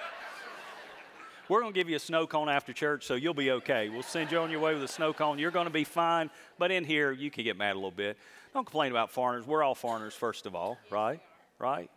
We're 1.49 1.61
going 1.61 1.73
to 1.73 1.79
give 1.79 1.89
you 1.89 1.95
a 1.95 1.99
snow 1.99 2.27
cone 2.27 2.47
after 2.47 2.73
church, 2.73 3.07
so 3.07 3.15
you'll 3.15 3.33
be 3.33 3.49
okay. 3.49 3.89
We'll 3.89 4.03
send 4.03 4.31
you 4.31 4.37
on 4.37 4.51
your 4.51 4.59
way 4.59 4.75
with 4.75 4.83
a 4.83 4.87
snow 4.87 5.13
cone. 5.13 5.39
You're 5.39 5.49
going 5.49 5.65
to 5.65 5.73
be 5.73 5.83
fine. 5.83 6.29
But 6.59 6.69
in 6.69 6.85
here, 6.85 7.11
you 7.11 7.31
can 7.31 7.43
get 7.43 7.57
mad 7.57 7.71
a 7.71 7.75
little 7.75 7.89
bit. 7.89 8.19
Don't 8.53 8.65
complain 8.65 8.91
about 8.91 9.09
foreigners. 9.09 9.47
We're 9.47 9.63
all 9.63 9.73
foreigners, 9.73 10.13
first 10.13 10.45
of 10.45 10.53
all, 10.53 10.77
right? 10.91 11.19
Right? 11.57 11.89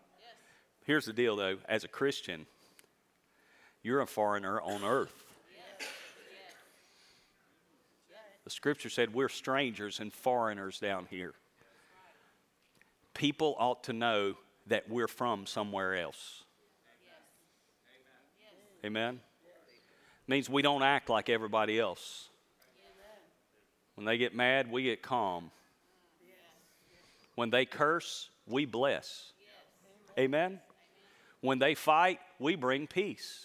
Here's 0.84 1.04
the 1.04 1.12
deal, 1.12 1.36
though. 1.36 1.58
As 1.68 1.84
a 1.84 1.88
Christian, 1.88 2.46
you're 3.82 4.00
a 4.00 4.06
foreigner 4.06 4.58
on 4.58 4.84
earth. 4.84 5.12
The 8.44 8.50
scripture 8.50 8.88
said 8.88 9.12
we're 9.12 9.28
strangers 9.28 10.00
and 10.00 10.10
foreigners 10.14 10.80
down 10.80 11.06
here. 11.10 11.34
People 13.12 13.54
ought 13.58 13.84
to 13.84 13.92
know 13.92 14.34
that 14.68 14.88
we're 14.88 15.08
from 15.08 15.44
somewhere 15.44 15.94
else. 15.94 16.42
Amen? 18.84 19.20
Means 20.32 20.48
we 20.48 20.62
don't 20.62 20.82
act 20.82 21.10
like 21.10 21.28
everybody 21.28 21.78
else. 21.78 22.30
When 23.96 24.06
they 24.06 24.16
get 24.16 24.34
mad, 24.34 24.72
we 24.72 24.84
get 24.84 25.02
calm. 25.02 25.50
When 27.34 27.50
they 27.50 27.66
curse, 27.66 28.30
we 28.46 28.64
bless. 28.64 29.34
Amen? 30.18 30.58
When 31.42 31.58
they 31.58 31.74
fight, 31.74 32.18
we 32.38 32.56
bring 32.56 32.86
peace. 32.86 33.44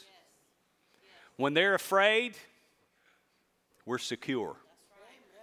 When 1.36 1.54
they're 1.54 1.74
afraid, 1.74 2.38
we're 3.86 3.98
secure. 3.98 4.56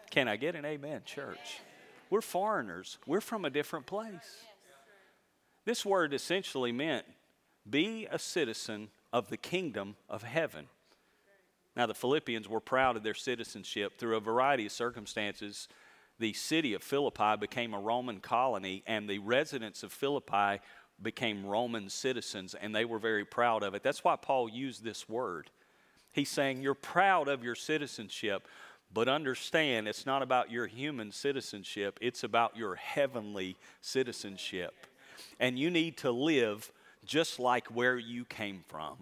Can 0.09 0.29
I 0.29 0.37
get 0.37 0.55
an 0.55 0.65
amen, 0.65 1.03
church? 1.05 1.61
We're 2.09 2.23
foreigners, 2.23 2.97
we're 3.07 3.21
from 3.21 3.45
a 3.45 3.51
different 3.51 3.85
place. 3.85 4.47
This 5.67 5.85
word 5.85 6.15
essentially 6.15 6.73
meant 6.73 7.05
be 7.69 8.09
a 8.11 8.19
citizen 8.19 8.89
of 9.13 9.29
the 9.29 9.37
kingdom 9.37 9.97
of 10.09 10.23
heaven. 10.23 10.69
Now, 11.77 11.87
the 11.87 11.95
Philippians 11.95 12.49
were 12.49 12.61
proud 12.61 12.97
of 12.97 13.03
their 13.03 13.15
citizenship. 13.15 13.99
Through 13.99 14.17
a 14.17 14.21
variety 14.21 14.67
of 14.67 14.73
circumstances, 14.73 15.69
the 16.19 16.33
city 16.33 16.75
of 16.75 16.83
Philippi 16.83 17.37
became 17.39 17.75
a 17.75 17.81
Roman 17.81 18.21
colony, 18.21 18.83
and 18.87 19.09
the 19.09 19.19
residents 19.19 19.83
of 19.83 19.93
Philippi 19.93 20.61
became 21.03 21.45
Roman 21.45 21.89
citizens, 21.89 22.55
and 22.55 22.75
they 22.75 22.85
were 22.85 23.01
very 23.01 23.25
proud 23.25 23.63
of 23.63 23.75
it. 23.75 23.83
That's 23.83 24.05
why 24.05 24.17
Paul 24.17 24.49
used 24.49 24.85
this 24.85 25.09
word. 25.09 25.51
He's 26.13 26.31
saying, 26.31 26.63
You're 26.63 26.75
proud 26.75 27.29
of 27.29 27.43
your 27.43 27.57
citizenship, 27.57 28.47
but 28.93 29.09
understand 29.09 29.89
it's 29.89 30.07
not 30.07 30.23
about 30.23 30.53
your 30.53 30.69
human 30.69 31.11
citizenship, 31.11 31.99
it's 32.01 32.23
about 32.23 32.57
your 32.57 32.77
heavenly 32.77 33.57
citizenship 33.81 34.87
and 35.41 35.59
you 35.59 35.71
need 35.71 35.97
to 35.99 36.11
live 36.11 36.71
just 37.05 37.39
like 37.39 37.67
where 37.69 37.99
you 37.99 38.25
came 38.25 38.65
from. 38.69 38.97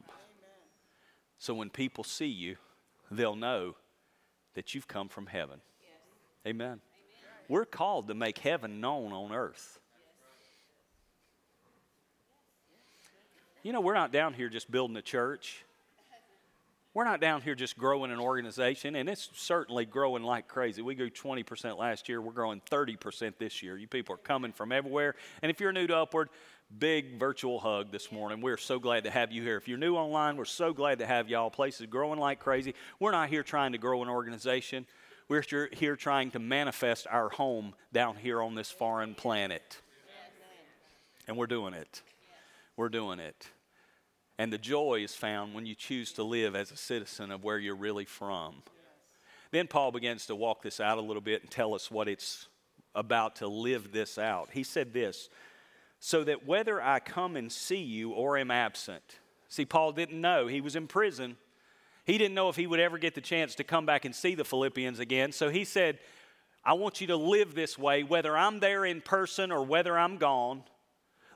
So 1.43 1.55
when 1.55 1.71
people 1.71 2.05
see 2.05 2.29
you, 2.29 2.55
they'll 3.11 3.35
know 3.35 3.75
that 4.55 4.77
you've 4.77 4.87
come 4.87 5.09
from 5.09 5.27
heaven. 5.27 5.61
Amen. 6.47 6.57
Amen. 6.69 6.81
We're 7.49 7.65
called 7.65 8.07
to 8.07 8.15
make 8.15 8.39
heaven 8.39 8.81
known 8.81 9.13
on 9.13 9.33
earth. 9.33 9.81
You 13.65 13.73
know, 13.73 13.81
we're 13.81 13.93
not 13.93 14.13
down 14.13 14.35
here 14.35 14.49
just 14.49 14.71
building 14.71 14.97
a 14.97 15.03
church. 15.03 15.65
We're 16.95 17.05
not 17.05 17.21
down 17.21 17.41
here 17.41 17.57
just 17.57 17.77
growing 17.77 18.13
an 18.13 18.21
organization, 18.21 18.95
and 18.95 19.09
it's 19.09 19.29
certainly 19.35 19.85
growing 19.85 20.23
like 20.23 20.47
crazy. 20.47 20.81
We 20.81 20.95
grew 20.95 21.11
20% 21.11 21.77
last 21.77 22.09
year. 22.09 22.21
We're 22.21 22.33
growing 22.33 22.61
30% 22.71 23.33
this 23.39 23.65
year. 23.65 23.77
You 23.79 23.89
people 23.89 24.15
are 24.15 24.19
coming 24.19 24.53
from 24.53 24.71
everywhere. 24.71 25.17
And 25.41 25.51
if 25.51 25.59
you're 25.59 25.73
new 25.73 25.89
to 25.89 25.97
Upward, 25.97 26.29
big 26.79 27.19
virtual 27.19 27.59
hug 27.59 27.91
this 27.93 28.11
morning. 28.11 28.41
We're 28.41 28.57
so 28.57 28.79
glad 28.79 29.05
to 29.05 29.11
have 29.11 29.33
you 29.33 29.43
here. 29.43 29.57
If 29.57 29.69
you're 29.69 29.79
new 29.79 29.97
online, 29.97 30.37
we're 30.37 30.45
so 30.45 30.73
glad 30.73 30.99
to 31.01 31.07
have 31.07 31.29
y'all. 31.29 31.51
Places 31.51 31.87
growing 31.87 32.19
like 32.19 32.41
crazy. 32.41 32.75
We're 32.99 33.13
not 33.13 33.29
here 33.29 33.43
trying 33.43 33.73
to 33.73 33.79
grow 33.79 34.03
an 34.03 34.09
organization. 34.09 34.87
We're 35.29 35.45
here 35.73 35.97
trying 35.97 36.31
to 36.33 36.39
manifest 36.39 37.07
our 37.11 37.29
home 37.29 37.75
down 37.93 38.17
here 38.17 38.43
on 38.43 38.55
this 38.55 38.71
foreign 38.71 39.15
planet. 39.15 39.81
And 41.29 41.37
we're 41.37 41.47
doing 41.47 41.75
it. 41.75 42.03
We're 42.77 42.89
doing 42.89 43.19
it. 43.19 43.49
And 44.39 44.53
the 44.53 44.59
joy 44.59 45.03
is 45.05 45.15
found 45.15 45.55
when 45.55 45.67
you 45.67 45.75
choose 45.75 46.13
to 46.15 46.23
live 46.23 46.57
as 46.57 46.71
a 46.71 46.77
citizen 46.77 47.31
of 47.31 47.45
where 47.45 47.59
you're 47.59 47.77
really 47.77 48.05
from. 48.05 48.63
Then 49.53 49.69
Paul 49.69 49.93
begins 49.93 50.27
to 50.27 50.35
walk 50.35 50.63
this 50.63 50.81
out 50.81 50.99
a 50.99 51.03
little 51.03 51.23
bit 51.23 51.43
and 51.43 51.51
tell 51.51 51.75
us 51.75 51.91
what 51.91 52.09
it's 52.09 52.49
about 52.95 53.37
to 53.37 53.47
live 53.47 53.93
this 53.93 54.19
out. 54.19 54.49
He 54.53 54.63
said 54.63 54.93
this 54.93 55.29
so 56.05 56.25
that 56.25 56.45
whether 56.45 56.83
I 56.83 56.99
come 56.99 57.37
and 57.37 57.53
see 57.53 57.81
you 57.81 58.11
or 58.11 58.37
am 58.37 58.51
absent. 58.51 59.21
See, 59.49 59.65
Paul 59.65 59.93
didn't 59.93 60.21
know. 60.21 60.49
He 60.49 60.61
was 60.61 60.75
in 60.75 60.89
prison. 60.89 61.37
He 62.05 62.19
didn't 62.19 62.35
know 62.35 62.49
if 62.49 62.57
he 62.57 62.67
would 62.67 62.81
ever 62.81 62.99
get 62.99 63.15
the 63.15 63.21
chance 63.21 63.55
to 63.55 63.63
come 63.63 63.87
back 63.87 64.05
and 64.05 64.13
see 64.13 64.35
the 64.35 64.45
Philippians 64.45 64.99
again. 64.99 65.31
So 65.31 65.49
he 65.49 65.63
said, 65.65 66.01
I 66.65 66.73
want 66.73 67.01
you 67.01 67.07
to 67.07 67.17
live 67.17 67.55
this 67.55 67.79
way, 67.79 68.03
whether 68.03 68.37
I'm 68.37 68.59
there 68.59 68.85
in 68.85 69.01
person 69.01 69.53
or 69.53 69.63
whether 69.63 69.97
I'm 69.97 70.17
gone 70.17 70.65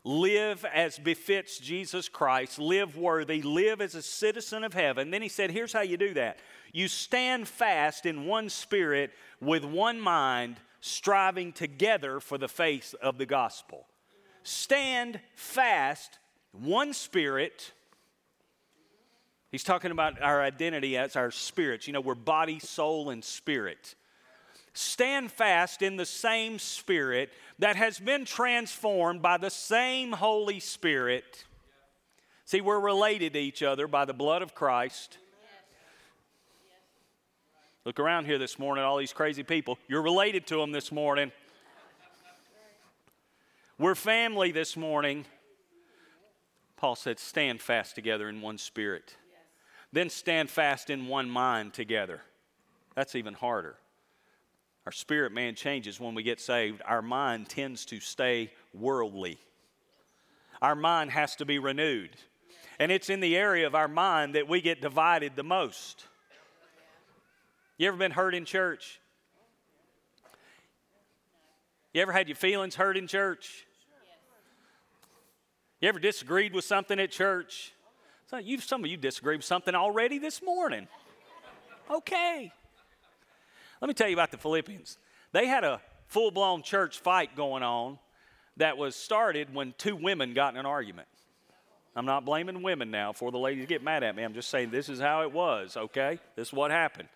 live 0.02 0.64
as 0.64 0.98
befits 0.98 1.58
Jesus 1.58 2.08
Christ, 2.08 2.58
live 2.58 2.96
worthy, 2.96 3.42
live 3.42 3.80
as 3.80 3.94
a 3.94 4.02
citizen 4.02 4.64
of 4.64 4.74
heaven. 4.74 5.12
Then 5.12 5.22
he 5.22 5.28
said, 5.28 5.52
Here's 5.52 5.72
how 5.72 5.82
you 5.82 5.96
do 5.96 6.12
that 6.14 6.38
you 6.72 6.88
stand 6.88 7.46
fast 7.46 8.04
in 8.04 8.26
one 8.26 8.48
spirit 8.48 9.12
with 9.40 9.64
one 9.64 10.00
mind, 10.00 10.56
striving 10.80 11.52
together 11.52 12.18
for 12.18 12.36
the 12.36 12.48
faith 12.48 12.96
of 13.00 13.16
the 13.16 13.26
gospel. 13.26 13.86
Stand 14.46 15.20
fast, 15.34 16.18
one 16.52 16.92
spirit. 16.92 17.72
He's 19.50 19.64
talking 19.64 19.90
about 19.90 20.20
our 20.22 20.42
identity 20.42 20.96
as 20.96 21.16
our 21.16 21.30
spirits. 21.30 21.86
You 21.86 21.92
know, 21.92 22.00
we're 22.00 22.14
body, 22.14 22.58
soul, 22.58 23.10
and 23.10 23.24
spirit 23.24 23.94
stand 24.76 25.32
fast 25.32 25.82
in 25.82 25.96
the 25.96 26.04
same 26.04 26.58
Spirit 26.58 27.30
that 27.58 27.76
has 27.76 27.98
been 27.98 28.24
transformed 28.24 29.22
by 29.22 29.38
the 29.38 29.50
same 29.50 30.12
Holy 30.12 30.60
Spirit. 30.60 31.44
See, 32.44 32.60
we're 32.60 32.80
related 32.80 33.32
to 33.32 33.38
each 33.38 33.62
other 33.62 33.88
by 33.88 34.04
the 34.04 34.14
blood 34.14 34.42
of 34.42 34.54
Christ. 34.54 35.18
Look 37.84 38.00
around 38.00 38.26
here 38.26 38.38
this 38.38 38.58
morning, 38.58 38.84
all 38.84 38.98
these 38.98 39.12
crazy 39.12 39.42
people. 39.42 39.78
You're 39.88 40.02
related 40.02 40.46
to 40.48 40.56
them 40.56 40.72
this 40.72 40.90
morning. 40.92 41.32
We're 43.78 43.94
family 43.94 44.52
this 44.52 44.74
morning. 44.74 45.26
Paul 46.78 46.96
said, 46.96 47.18
stand 47.18 47.60
fast 47.60 47.94
together 47.94 48.26
in 48.26 48.40
one 48.40 48.56
spirit. 48.56 49.14
Then 49.92 50.08
stand 50.08 50.48
fast 50.48 50.88
in 50.88 51.08
one 51.08 51.28
mind 51.28 51.74
together. 51.74 52.22
That's 52.94 53.14
even 53.14 53.34
harder. 53.34 53.76
Our 54.86 54.92
spirit 54.92 55.32
man 55.32 55.56
changes 55.56 56.00
when 56.00 56.14
we 56.14 56.22
get 56.22 56.40
saved. 56.40 56.80
Our 56.86 57.02
mind 57.02 57.50
tends 57.50 57.84
to 57.86 58.00
stay 58.00 58.50
worldly. 58.72 59.36
Our 60.62 60.74
mind 60.74 61.10
has 61.10 61.36
to 61.36 61.44
be 61.44 61.58
renewed. 61.58 62.16
And 62.78 62.90
it's 62.90 63.10
in 63.10 63.20
the 63.20 63.36
area 63.36 63.66
of 63.66 63.74
our 63.74 63.88
mind 63.88 64.36
that 64.36 64.48
we 64.48 64.62
get 64.62 64.80
divided 64.80 65.32
the 65.36 65.42
most. 65.42 66.06
You 67.76 67.88
ever 67.88 67.98
been 67.98 68.12
hurt 68.12 68.34
in 68.34 68.46
church? 68.46 69.00
You 71.92 72.00
ever 72.00 72.12
had 72.12 72.28
your 72.28 72.36
feelings 72.36 72.74
hurt 72.74 72.96
in 72.96 73.06
church? 73.06 73.65
You 75.80 75.88
ever 75.88 75.98
disagreed 75.98 76.54
with 76.54 76.64
something 76.64 76.98
at 76.98 77.10
church? 77.10 77.72
Some 78.28 78.84
of 78.84 78.90
you 78.90 78.96
disagreed 78.96 79.38
with 79.38 79.44
something 79.44 79.74
already 79.74 80.18
this 80.18 80.42
morning. 80.42 80.88
Okay. 81.90 82.50
Let 83.80 83.88
me 83.88 83.94
tell 83.94 84.08
you 84.08 84.14
about 84.14 84.30
the 84.30 84.38
Philippians. 84.38 84.98
They 85.32 85.46
had 85.46 85.64
a 85.64 85.80
full 86.06 86.30
blown 86.30 86.62
church 86.62 86.98
fight 86.98 87.36
going 87.36 87.62
on 87.62 87.98
that 88.56 88.78
was 88.78 88.96
started 88.96 89.54
when 89.54 89.74
two 89.76 89.94
women 89.94 90.32
got 90.32 90.54
in 90.54 90.60
an 90.60 90.66
argument. 90.66 91.08
I'm 91.94 92.06
not 92.06 92.24
blaming 92.24 92.62
women 92.62 92.90
now 92.90 93.12
for 93.12 93.30
the 93.30 93.38
ladies 93.38 93.66
get 93.66 93.82
mad 93.82 94.02
at 94.02 94.16
me. 94.16 94.22
I'm 94.22 94.34
just 94.34 94.48
saying 94.48 94.70
this 94.70 94.88
is 94.88 94.98
how 94.98 95.22
it 95.22 95.32
was, 95.32 95.76
okay? 95.76 96.18
This 96.36 96.48
is 96.48 96.54
what 96.54 96.70
happened. 96.70 97.08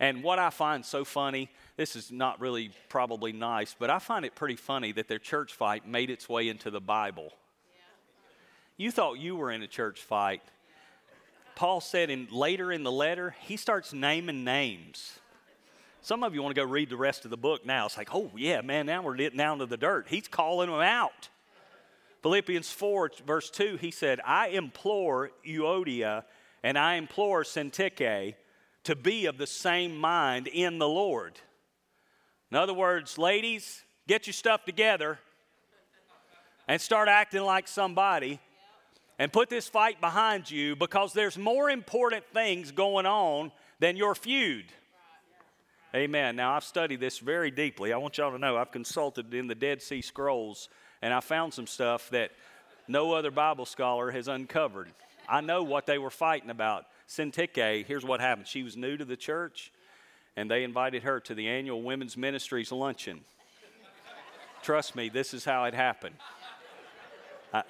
And 0.00 0.22
what 0.22 0.38
I 0.38 0.50
find 0.50 0.84
so 0.84 1.04
funny, 1.04 1.50
this 1.76 1.94
is 1.94 2.10
not 2.10 2.40
really 2.40 2.70
probably 2.88 3.32
nice, 3.32 3.76
but 3.78 3.90
I 3.90 3.98
find 3.98 4.24
it 4.24 4.34
pretty 4.34 4.56
funny 4.56 4.92
that 4.92 5.08
their 5.08 5.18
church 5.18 5.52
fight 5.52 5.86
made 5.86 6.10
its 6.10 6.28
way 6.28 6.48
into 6.48 6.70
the 6.70 6.80
Bible. 6.80 7.32
You 8.82 8.90
thought 8.90 9.20
you 9.20 9.36
were 9.36 9.52
in 9.52 9.62
a 9.62 9.68
church 9.68 10.00
fight. 10.00 10.42
Paul 11.54 11.80
said 11.80 12.10
in 12.10 12.26
later 12.32 12.72
in 12.72 12.82
the 12.82 12.90
letter, 12.90 13.36
he 13.42 13.56
starts 13.56 13.92
naming 13.92 14.42
names. 14.42 15.20
Some 16.00 16.24
of 16.24 16.34
you 16.34 16.42
want 16.42 16.56
to 16.56 16.60
go 16.60 16.66
read 16.66 16.90
the 16.90 16.96
rest 16.96 17.24
of 17.24 17.30
the 17.30 17.36
book 17.36 17.64
now. 17.64 17.86
It's 17.86 17.96
like, 17.96 18.12
oh, 18.12 18.32
yeah, 18.36 18.60
man, 18.60 18.86
now 18.86 19.00
we're 19.00 19.14
getting 19.14 19.38
down 19.38 19.60
to 19.60 19.66
the 19.66 19.76
dirt. 19.76 20.06
He's 20.08 20.26
calling 20.26 20.68
them 20.68 20.80
out. 20.80 21.28
Philippians 22.24 22.72
4, 22.72 23.12
verse 23.24 23.50
2, 23.50 23.76
he 23.76 23.92
said, 23.92 24.18
I 24.26 24.48
implore 24.48 25.30
Euodia 25.46 26.24
and 26.64 26.76
I 26.76 26.96
implore 26.96 27.44
Syntyche 27.44 28.34
to 28.82 28.96
be 28.96 29.26
of 29.26 29.38
the 29.38 29.46
same 29.46 29.96
mind 29.96 30.48
in 30.48 30.80
the 30.80 30.88
Lord. 30.88 31.38
In 32.50 32.56
other 32.56 32.74
words, 32.74 33.16
ladies, 33.16 33.84
get 34.08 34.26
your 34.26 34.34
stuff 34.34 34.64
together 34.64 35.20
and 36.66 36.80
start 36.80 37.08
acting 37.08 37.42
like 37.42 37.68
somebody 37.68 38.40
and 39.22 39.32
put 39.32 39.48
this 39.48 39.68
fight 39.68 40.00
behind 40.00 40.50
you 40.50 40.74
because 40.74 41.12
there's 41.12 41.38
more 41.38 41.70
important 41.70 42.24
things 42.34 42.72
going 42.72 43.06
on 43.06 43.52
than 43.78 43.96
your 43.96 44.16
feud. 44.16 44.64
Amen. 45.94 46.34
Now, 46.34 46.54
I've 46.56 46.64
studied 46.64 46.98
this 46.98 47.20
very 47.20 47.52
deeply. 47.52 47.92
I 47.92 47.98
want 47.98 48.18
y'all 48.18 48.32
to 48.32 48.38
know 48.38 48.56
I've 48.56 48.72
consulted 48.72 49.32
in 49.32 49.46
the 49.46 49.54
Dead 49.54 49.80
Sea 49.80 50.02
Scrolls 50.02 50.68
and 51.02 51.14
I 51.14 51.20
found 51.20 51.54
some 51.54 51.68
stuff 51.68 52.10
that 52.10 52.32
no 52.88 53.12
other 53.12 53.30
Bible 53.30 53.64
scholar 53.64 54.10
has 54.10 54.26
uncovered. 54.26 54.88
I 55.28 55.40
know 55.40 55.62
what 55.62 55.86
they 55.86 55.98
were 55.98 56.10
fighting 56.10 56.50
about. 56.50 56.86
Syntyche, 57.08 57.86
here's 57.86 58.04
what 58.04 58.18
happened. 58.18 58.48
She 58.48 58.64
was 58.64 58.76
new 58.76 58.96
to 58.96 59.04
the 59.04 59.16
church, 59.16 59.70
and 60.34 60.50
they 60.50 60.64
invited 60.64 61.04
her 61.04 61.20
to 61.20 61.34
the 61.36 61.46
annual 61.46 61.80
Women's 61.80 62.16
Ministries 62.16 62.72
luncheon. 62.72 63.20
Trust 64.64 64.96
me, 64.96 65.10
this 65.10 65.32
is 65.32 65.44
how 65.44 65.62
it 65.66 65.74
happened. 65.74 66.16
I, 67.54 67.62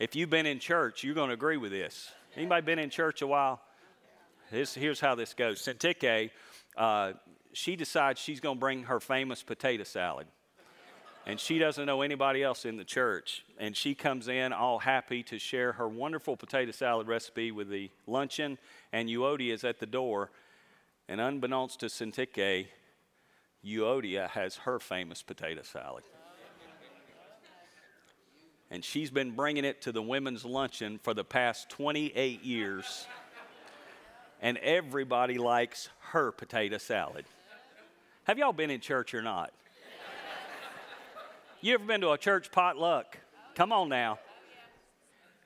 if 0.00 0.16
you've 0.16 0.30
been 0.30 0.46
in 0.46 0.58
church, 0.58 1.04
you're 1.04 1.14
going 1.14 1.28
to 1.28 1.34
agree 1.34 1.56
with 1.56 1.70
this. 1.70 2.10
Anybody 2.36 2.66
been 2.66 2.80
in 2.80 2.90
church 2.90 3.22
a 3.22 3.26
while? 3.28 3.60
This, 4.50 4.74
here's 4.74 4.98
how 4.98 5.14
this 5.14 5.32
goes. 5.32 5.62
Syntyche, 5.62 6.30
uh, 6.76 7.12
she 7.52 7.76
decides 7.76 8.18
she's 8.18 8.40
going 8.40 8.56
to 8.56 8.60
bring 8.60 8.82
her 8.84 8.98
famous 8.98 9.44
potato 9.44 9.84
salad 9.84 10.26
and 11.26 11.38
she 11.38 11.58
doesn't 11.58 11.86
know 11.86 12.02
anybody 12.02 12.42
else 12.42 12.64
in 12.64 12.76
the 12.76 12.84
church. 12.84 13.44
And 13.58 13.76
she 13.76 13.94
comes 13.94 14.28
in 14.28 14.52
all 14.52 14.78
happy 14.78 15.22
to 15.24 15.38
share 15.38 15.72
her 15.72 15.88
wonderful 15.88 16.36
potato 16.36 16.72
salad 16.72 17.06
recipe 17.06 17.52
with 17.52 17.68
the 17.68 17.90
luncheon, 18.06 18.58
and 18.92 19.08
Euodia 19.08 19.52
is 19.52 19.64
at 19.64 19.78
the 19.78 19.86
door. 19.86 20.30
And 21.08 21.20
unbeknownst 21.20 21.80
to 21.80 21.86
Syntyche, 21.86 22.66
Euodia 23.64 24.28
has 24.30 24.56
her 24.56 24.78
famous 24.78 25.22
potato 25.22 25.62
salad. 25.62 26.04
And 28.70 28.84
she's 28.84 29.10
been 29.10 29.32
bringing 29.32 29.64
it 29.64 29.82
to 29.82 29.92
the 29.92 30.02
women's 30.02 30.44
luncheon 30.44 30.98
for 31.02 31.12
the 31.12 31.24
past 31.24 31.68
28 31.70 32.44
years. 32.44 33.06
And 34.40 34.56
everybody 34.58 35.38
likes 35.38 35.88
her 36.12 36.30
potato 36.32 36.78
salad. 36.78 37.24
Have 38.24 38.38
y'all 38.38 38.52
been 38.52 38.70
in 38.70 38.80
church 38.80 39.12
or 39.12 39.22
not? 39.22 39.52
You 41.60 41.74
ever 41.74 41.84
been 41.84 42.00
to 42.02 42.12
a 42.12 42.18
church 42.18 42.50
potluck? 42.50 43.18
Come 43.54 43.72
on 43.72 43.88
now. 43.88 44.18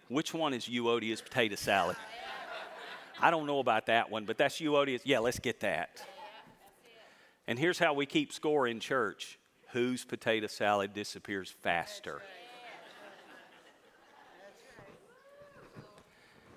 Which 0.08 0.34
one 0.34 0.54
is 0.54 0.66
Euodia's 0.66 1.20
potato 1.20 1.56
salad? 1.56 1.96
I 3.20 3.30
don't 3.30 3.46
know 3.46 3.58
about 3.58 3.86
that 3.86 4.10
one, 4.10 4.24
but 4.24 4.36
that's 4.36 4.60
Euodia's. 4.60 5.00
Yeah, 5.04 5.20
let's 5.20 5.38
get 5.38 5.60
that. 5.60 6.04
And 7.46 7.58
here's 7.58 7.78
how 7.78 7.94
we 7.94 8.06
keep 8.06 8.32
score 8.32 8.66
in 8.66 8.80
church 8.80 9.38
whose 9.72 10.04
potato 10.04 10.46
salad 10.46 10.94
disappears 10.94 11.50
faster. 11.50 12.20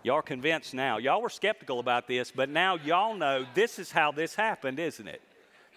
Y'all 0.08 0.22
convinced 0.22 0.74
now. 0.74 1.00
Y'all 1.00 1.22
were 1.22 1.28
skeptical 1.28 1.82
about 1.82 2.08
this, 2.08 2.32
but 2.32 2.48
now 2.48 2.76
y'all 2.76 3.14
know 3.14 3.46
this 3.54 3.78
is 3.78 3.92
how 3.92 4.10
this 4.10 4.36
happened, 4.36 4.80
isn't 4.80 5.06
it? 5.06 5.22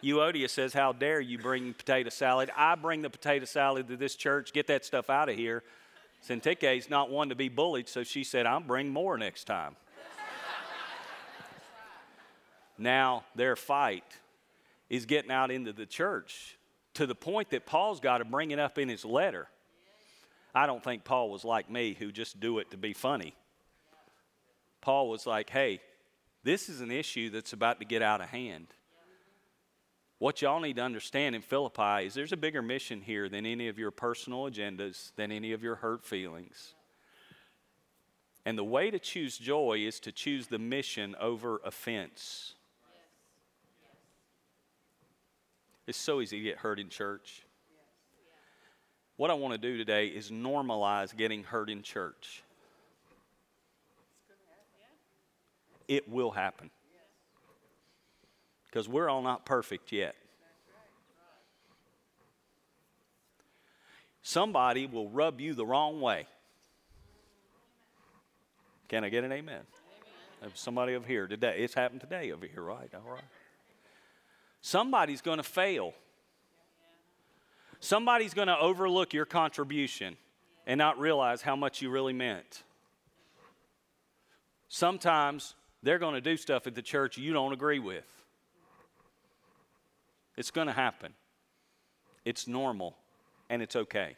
Euodia 0.04 0.48
says, 0.48 0.72
How 0.72 0.92
dare 0.92 1.20
you 1.20 1.36
bring 1.36 1.74
potato 1.74 2.10
salad? 2.10 2.48
I 2.56 2.76
bring 2.76 3.02
the 3.02 3.10
potato 3.10 3.44
salad 3.44 3.88
to 3.88 3.96
this 3.96 4.14
church. 4.14 4.52
Get 4.52 4.68
that 4.68 4.84
stuff 4.84 5.10
out 5.10 5.28
of 5.28 5.34
here. 5.34 5.64
Syntyche 6.24 6.78
is 6.78 6.88
not 6.88 7.10
one 7.10 7.30
to 7.30 7.34
be 7.34 7.48
bullied, 7.48 7.88
so 7.88 8.04
she 8.04 8.22
said, 8.22 8.46
I'll 8.46 8.60
bring 8.60 8.90
more 8.90 9.18
next 9.18 9.48
time. 9.48 9.74
now, 12.78 13.24
their 13.34 13.56
fight 13.56 14.04
is 14.88 15.06
getting 15.06 15.32
out 15.32 15.50
into 15.50 15.72
the 15.72 15.86
church 15.86 16.56
to 16.94 17.04
the 17.04 17.16
point 17.16 17.50
that 17.50 17.66
Paul's 17.66 17.98
got 17.98 18.18
to 18.18 18.24
bring 18.24 18.52
it 18.52 18.60
up 18.60 18.78
in 18.78 18.88
his 18.88 19.04
letter. 19.04 19.48
I 20.54 20.66
don't 20.66 20.84
think 20.84 21.02
Paul 21.02 21.30
was 21.30 21.44
like 21.44 21.68
me, 21.68 21.96
who 21.98 22.12
just 22.12 22.38
do 22.38 22.60
it 22.60 22.70
to 22.70 22.76
be 22.76 22.92
funny. 22.92 23.34
Paul 24.80 25.08
was 25.08 25.26
like, 25.26 25.50
hey, 25.50 25.80
this 26.42 26.68
is 26.68 26.80
an 26.80 26.90
issue 26.90 27.30
that's 27.30 27.52
about 27.52 27.80
to 27.80 27.84
get 27.84 28.02
out 28.02 28.20
of 28.20 28.28
hand. 28.28 28.68
What 30.18 30.42
y'all 30.42 30.60
need 30.60 30.76
to 30.76 30.82
understand 30.82 31.34
in 31.34 31.42
Philippi 31.42 32.06
is 32.06 32.14
there's 32.14 32.32
a 32.32 32.36
bigger 32.36 32.60
mission 32.60 33.00
here 33.00 33.28
than 33.28 33.46
any 33.46 33.68
of 33.68 33.78
your 33.78 33.90
personal 33.90 34.50
agendas, 34.50 35.12
than 35.16 35.32
any 35.32 35.52
of 35.52 35.62
your 35.62 35.76
hurt 35.76 36.04
feelings. 36.04 36.74
And 38.44 38.56
the 38.56 38.64
way 38.64 38.90
to 38.90 38.98
choose 38.98 39.38
joy 39.38 39.84
is 39.86 40.00
to 40.00 40.12
choose 40.12 40.46
the 40.46 40.58
mission 40.58 41.16
over 41.20 41.60
offense. 41.64 42.54
It's 45.86 45.98
so 45.98 46.20
easy 46.20 46.38
to 46.38 46.44
get 46.44 46.58
hurt 46.58 46.78
in 46.78 46.88
church. 46.88 47.46
What 49.16 49.30
I 49.30 49.34
want 49.34 49.52
to 49.52 49.58
do 49.58 49.76
today 49.76 50.06
is 50.06 50.30
normalize 50.30 51.16
getting 51.16 51.44
hurt 51.44 51.68
in 51.68 51.82
church. 51.82 52.42
It 55.90 56.08
will 56.08 56.30
happen 56.30 56.70
because 58.66 58.88
we're 58.88 59.08
all 59.08 59.22
not 59.22 59.44
perfect 59.44 59.90
yet. 59.90 60.14
Somebody 64.22 64.86
will 64.86 65.08
rub 65.08 65.40
you 65.40 65.52
the 65.52 65.66
wrong 65.66 66.00
way. 66.00 66.28
Can 68.86 69.02
I 69.02 69.08
get 69.08 69.24
an 69.24 69.32
amen? 69.32 69.62
amen. 70.42 70.52
Somebody 70.54 70.94
over 70.94 71.08
here 71.08 71.26
today. 71.26 71.56
It's 71.58 71.74
happened 71.74 72.02
today 72.02 72.30
over 72.30 72.46
here, 72.46 72.62
right? 72.62 72.88
All 72.94 73.12
right. 73.12 73.24
Somebody's 74.60 75.20
going 75.20 75.38
to 75.38 75.42
fail. 75.42 75.92
Somebody's 77.80 78.32
going 78.32 78.46
to 78.46 78.56
overlook 78.56 79.12
your 79.12 79.24
contribution 79.24 80.16
and 80.68 80.78
not 80.78 81.00
realize 81.00 81.42
how 81.42 81.56
much 81.56 81.82
you 81.82 81.90
really 81.90 82.12
meant. 82.12 82.62
Sometimes 84.68 85.56
they're 85.82 85.98
going 85.98 86.14
to 86.14 86.20
do 86.20 86.36
stuff 86.36 86.66
at 86.66 86.74
the 86.74 86.82
church 86.82 87.18
you 87.18 87.32
don't 87.32 87.52
agree 87.52 87.78
with. 87.78 88.04
It's 90.36 90.50
going 90.50 90.66
to 90.66 90.72
happen. 90.72 91.12
It's 92.24 92.46
normal 92.46 92.96
and 93.48 93.62
it's 93.62 93.76
okay. 93.76 94.16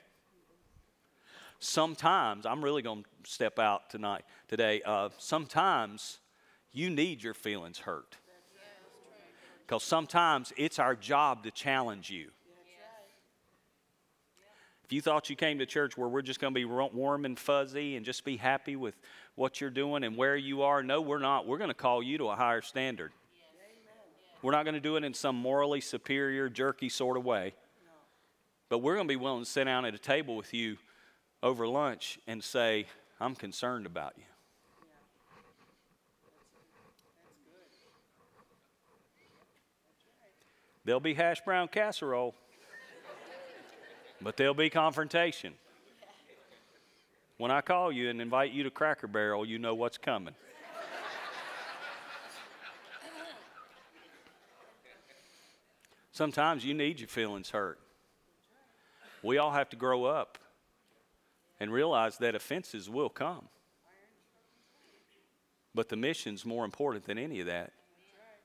Sometimes, 1.59 2.45
I'm 2.45 2.63
really 2.63 2.83
going 2.83 3.05
to 3.05 3.31
step 3.31 3.59
out 3.59 3.89
tonight, 3.89 4.25
today. 4.49 4.83
Uh, 4.85 5.11
sometimes 5.19 6.19
you 6.73 6.91
need 6.91 7.23
your 7.23 7.35
feelings 7.35 7.79
hurt. 7.79 8.17
Because 9.65 9.85
sometimes 9.85 10.53
it's 10.57 10.79
our 10.79 10.97
job 10.97 11.45
to 11.45 11.51
challenge 11.53 12.11
you. 12.11 12.31
If 14.85 14.93
you 14.93 15.01
thought 15.01 15.31
you 15.31 15.37
came 15.37 15.59
to 15.61 15.67
church 15.67 15.97
where 15.97 16.09
we're 16.09 16.23
just 16.23 16.41
going 16.41 16.53
to 16.53 16.59
be 16.59 16.65
warm 16.65 17.25
and 17.25 17.39
fuzzy 17.39 17.97
and 17.97 18.05
just 18.05 18.25
be 18.25 18.37
happy 18.37 18.77
with 18.77 18.95
what 19.35 19.61
you're 19.61 19.71
doing 19.71 20.05
and 20.05 20.17
where 20.17 20.37
you 20.37 20.63
are, 20.63 20.83
no, 20.83 21.01
we're 21.01 21.19
not. 21.19 21.47
We're 21.47 21.59
going 21.59 21.69
to 21.69 21.75
call 21.75 22.03
you 22.03 22.19
to 22.19 22.29
a 22.29 22.37
higher 22.37 22.63
standard. 22.63 23.13
We're 24.43 24.53
not 24.53 24.65
going 24.65 24.75
to 24.75 24.81
do 24.81 24.97
it 24.97 25.05
in 25.05 25.15
some 25.15 25.37
morally 25.37 25.81
superior, 25.81 26.49
jerky 26.49 26.89
sort 26.89 27.17
of 27.17 27.25
way. 27.25 27.55
But 28.69 28.79
we're 28.79 28.95
going 28.95 29.07
to 29.07 29.13
be 29.13 29.17
willing 29.17 29.45
to 29.45 29.51
sit 29.51 29.65
down 29.65 29.85
at 29.85 29.95
a 29.95 29.99
table 29.99 30.37
with 30.37 30.53
you 30.53 30.79
over 31.43 31.67
lunch 31.67 32.19
and 32.27 32.43
say, 32.43 32.87
I'm 33.21 33.35
concerned 33.35 33.87
about 33.87 34.15
you. 34.17 34.25
There'll 40.85 41.01
be 41.01 41.15
hash 41.15 41.41
brown 41.45 41.69
casserole, 41.69 42.35
but 44.21 44.37
there'll 44.37 44.55
be 44.55 44.69
confrontation. 44.69 45.55
When 47.43 47.51
I 47.51 47.61
call 47.61 47.91
you 47.91 48.09
and 48.09 48.21
invite 48.21 48.53
you 48.53 48.63
to 48.63 48.71
Cracker 48.71 49.09
Barrel, 49.09 49.45
you 49.45 49.59
know 49.59 49.75
what's 49.75 49.99
coming. 49.99 50.33
Sometimes 56.13 56.65
you 56.65 56.73
need 56.73 57.01
your 57.01 57.09
feelings 57.09 57.51
hurt. 57.51 57.81
We 59.25 59.39
all 59.39 59.51
have 59.51 59.69
to 59.71 59.77
grow 59.77 60.05
up 60.05 60.39
and 61.59 61.73
realize 61.73 62.17
that 62.19 62.37
offenses 62.37 62.89
will 62.89 63.09
come. 63.09 63.49
But 65.75 65.89
the 65.89 65.97
mission's 65.97 66.47
more 66.47 66.65
important 66.65 67.07
than 67.07 67.19
any 67.19 67.41
of 67.41 67.47
that. 67.47 67.73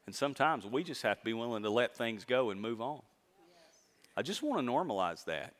And 0.07 0.15
sometimes 0.15 0.65
we 0.65 0.83
just 0.83 1.03
have 1.03 1.19
to 1.19 1.23
be 1.23 1.33
willing 1.33 1.61
to 1.61 1.69
let 1.69 1.95
things 1.95 2.25
go 2.25 2.49
and 2.49 2.59
move 2.59 2.81
on. 2.81 3.03
I 4.15 4.23
just 4.23 4.41
want 4.41 4.65
to 4.65 4.71
normalize 4.71 5.23
that. 5.25 5.53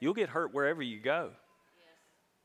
You'll 0.00 0.12
get 0.12 0.28
hurt 0.28 0.52
wherever 0.52 0.82
you 0.82 1.00
go. 1.00 1.30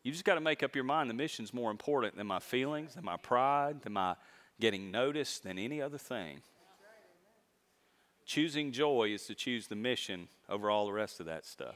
You 0.04 0.12
just 0.12 0.26
got 0.26 0.36
to 0.36 0.42
make 0.42 0.64
up 0.64 0.76
your 0.76 0.84
mind 0.84 1.10
the 1.10 1.14
mission's 1.14 1.54
more 1.54 1.72
important 1.72 2.18
than 2.18 2.28
my 2.28 2.40
feelings, 2.40 2.96
than 2.96 3.06
my 3.06 3.18
pride, 3.18 3.82
than 3.84 3.94
my 3.94 4.16
getting 4.60 4.92
noticed, 4.92 5.44
than 5.44 5.58
any 5.58 5.82
other 5.82 5.98
thing. 5.98 6.42
Choosing 8.26 8.72
joy 8.72 9.10
is 9.14 9.26
to 9.28 9.36
choose 9.36 9.68
the 9.68 9.76
mission 9.76 10.28
over 10.50 10.70
all 10.70 10.86
the 10.86 10.94
rest 10.94 11.20
of 11.20 11.26
that 11.26 11.46
stuff. 11.46 11.76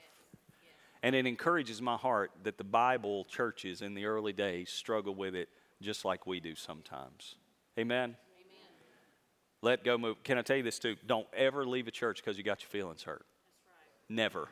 And 1.04 1.16
it 1.16 1.26
encourages 1.26 1.82
my 1.82 1.96
heart 1.96 2.32
that 2.44 2.58
the 2.58 2.64
Bible 2.64 3.26
churches 3.26 3.82
in 3.82 3.94
the 3.94 4.06
early 4.06 4.34
days 4.34 4.70
struggle 4.70 5.14
with 5.16 5.36
it 5.36 5.50
just 5.82 6.06
like 6.06 6.26
we 6.26 6.40
do 6.40 6.56
sometimes. 6.56 7.36
Amen? 7.78 8.10
Amen. 8.10 8.16
Let 9.62 9.84
go 9.84 9.98
move. 9.98 10.24
Can 10.24 10.38
I 10.38 10.42
tell 10.42 10.58
you 10.58 10.64
this 10.64 10.80
too? 10.80 10.96
Don't 11.06 11.28
ever 11.36 11.66
leave 11.66 11.88
a 11.88 11.92
church 11.92 12.18
because 12.18 12.38
you 12.38 12.44
got 12.44 12.62
your 12.62 12.70
feelings 12.70 13.04
hurt. 13.04 13.26
Right. 14.10 14.16
Never. 14.16 14.48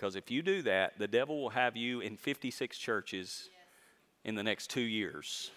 Because 0.00 0.16
if 0.16 0.30
you 0.30 0.40
do 0.40 0.62
that, 0.62 0.98
the 0.98 1.06
devil 1.06 1.42
will 1.42 1.50
have 1.50 1.76
you 1.76 2.00
in 2.00 2.16
56 2.16 2.78
churches 2.78 3.50
in 4.24 4.34
the 4.34 4.42
next 4.42 4.70
two 4.70 4.80
years. 4.80 5.50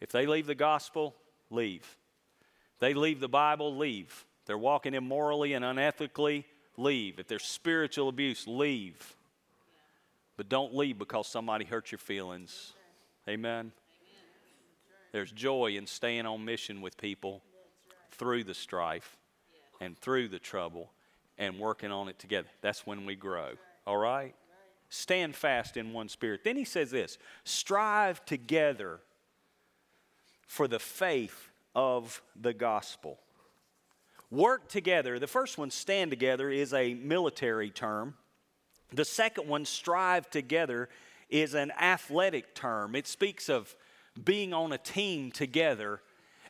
If 0.00 0.10
they 0.10 0.24
leave 0.24 0.46
the 0.46 0.54
gospel, 0.54 1.14
leave. 1.50 1.98
They 2.78 2.94
leave 2.94 3.20
the 3.20 3.28
Bible, 3.28 3.76
leave. 3.76 4.24
They're 4.46 4.56
walking 4.56 4.94
immorally 4.94 5.52
and 5.52 5.66
unethically, 5.66 6.44
leave. 6.78 7.18
If 7.18 7.28
there's 7.28 7.44
spiritual 7.44 8.08
abuse, 8.08 8.46
leave. 8.46 9.16
But 10.38 10.48
don't 10.48 10.74
leave 10.74 10.98
because 10.98 11.26
somebody 11.26 11.66
hurt 11.66 11.92
your 11.92 11.98
feelings. 11.98 12.72
Amen. 13.28 13.72
There's 15.12 15.30
joy 15.30 15.76
in 15.76 15.86
staying 15.86 16.24
on 16.24 16.42
mission 16.42 16.80
with 16.80 16.96
people 16.96 17.42
through 18.12 18.44
the 18.44 18.54
strife 18.54 19.18
and 19.80 19.98
through 19.98 20.28
the 20.28 20.38
trouble 20.38 20.92
and 21.38 21.58
working 21.58 21.90
on 21.90 22.08
it 22.08 22.18
together. 22.18 22.48
That's 22.60 22.86
when 22.86 23.06
we 23.06 23.16
grow. 23.16 23.52
All 23.86 23.96
right? 23.96 24.34
Stand 24.90 25.34
fast 25.34 25.76
in 25.76 25.92
one 25.92 26.08
spirit. 26.08 26.42
Then 26.44 26.56
he 26.56 26.64
says 26.64 26.90
this 26.90 27.16
strive 27.44 28.24
together 28.24 29.00
for 30.46 30.68
the 30.68 30.78
faith 30.78 31.48
of 31.74 32.20
the 32.40 32.52
gospel. 32.52 33.18
Work 34.30 34.68
together. 34.68 35.18
The 35.18 35.26
first 35.26 35.58
one, 35.58 35.70
stand 35.70 36.10
together, 36.10 36.50
is 36.50 36.72
a 36.72 36.94
military 36.94 37.70
term. 37.70 38.14
The 38.92 39.04
second 39.04 39.48
one, 39.48 39.64
strive 39.64 40.30
together, 40.30 40.88
is 41.28 41.54
an 41.54 41.72
athletic 41.80 42.54
term. 42.54 42.94
It 42.94 43.06
speaks 43.06 43.48
of 43.48 43.74
being 44.22 44.52
on 44.52 44.72
a 44.72 44.78
team 44.78 45.30
together 45.30 46.00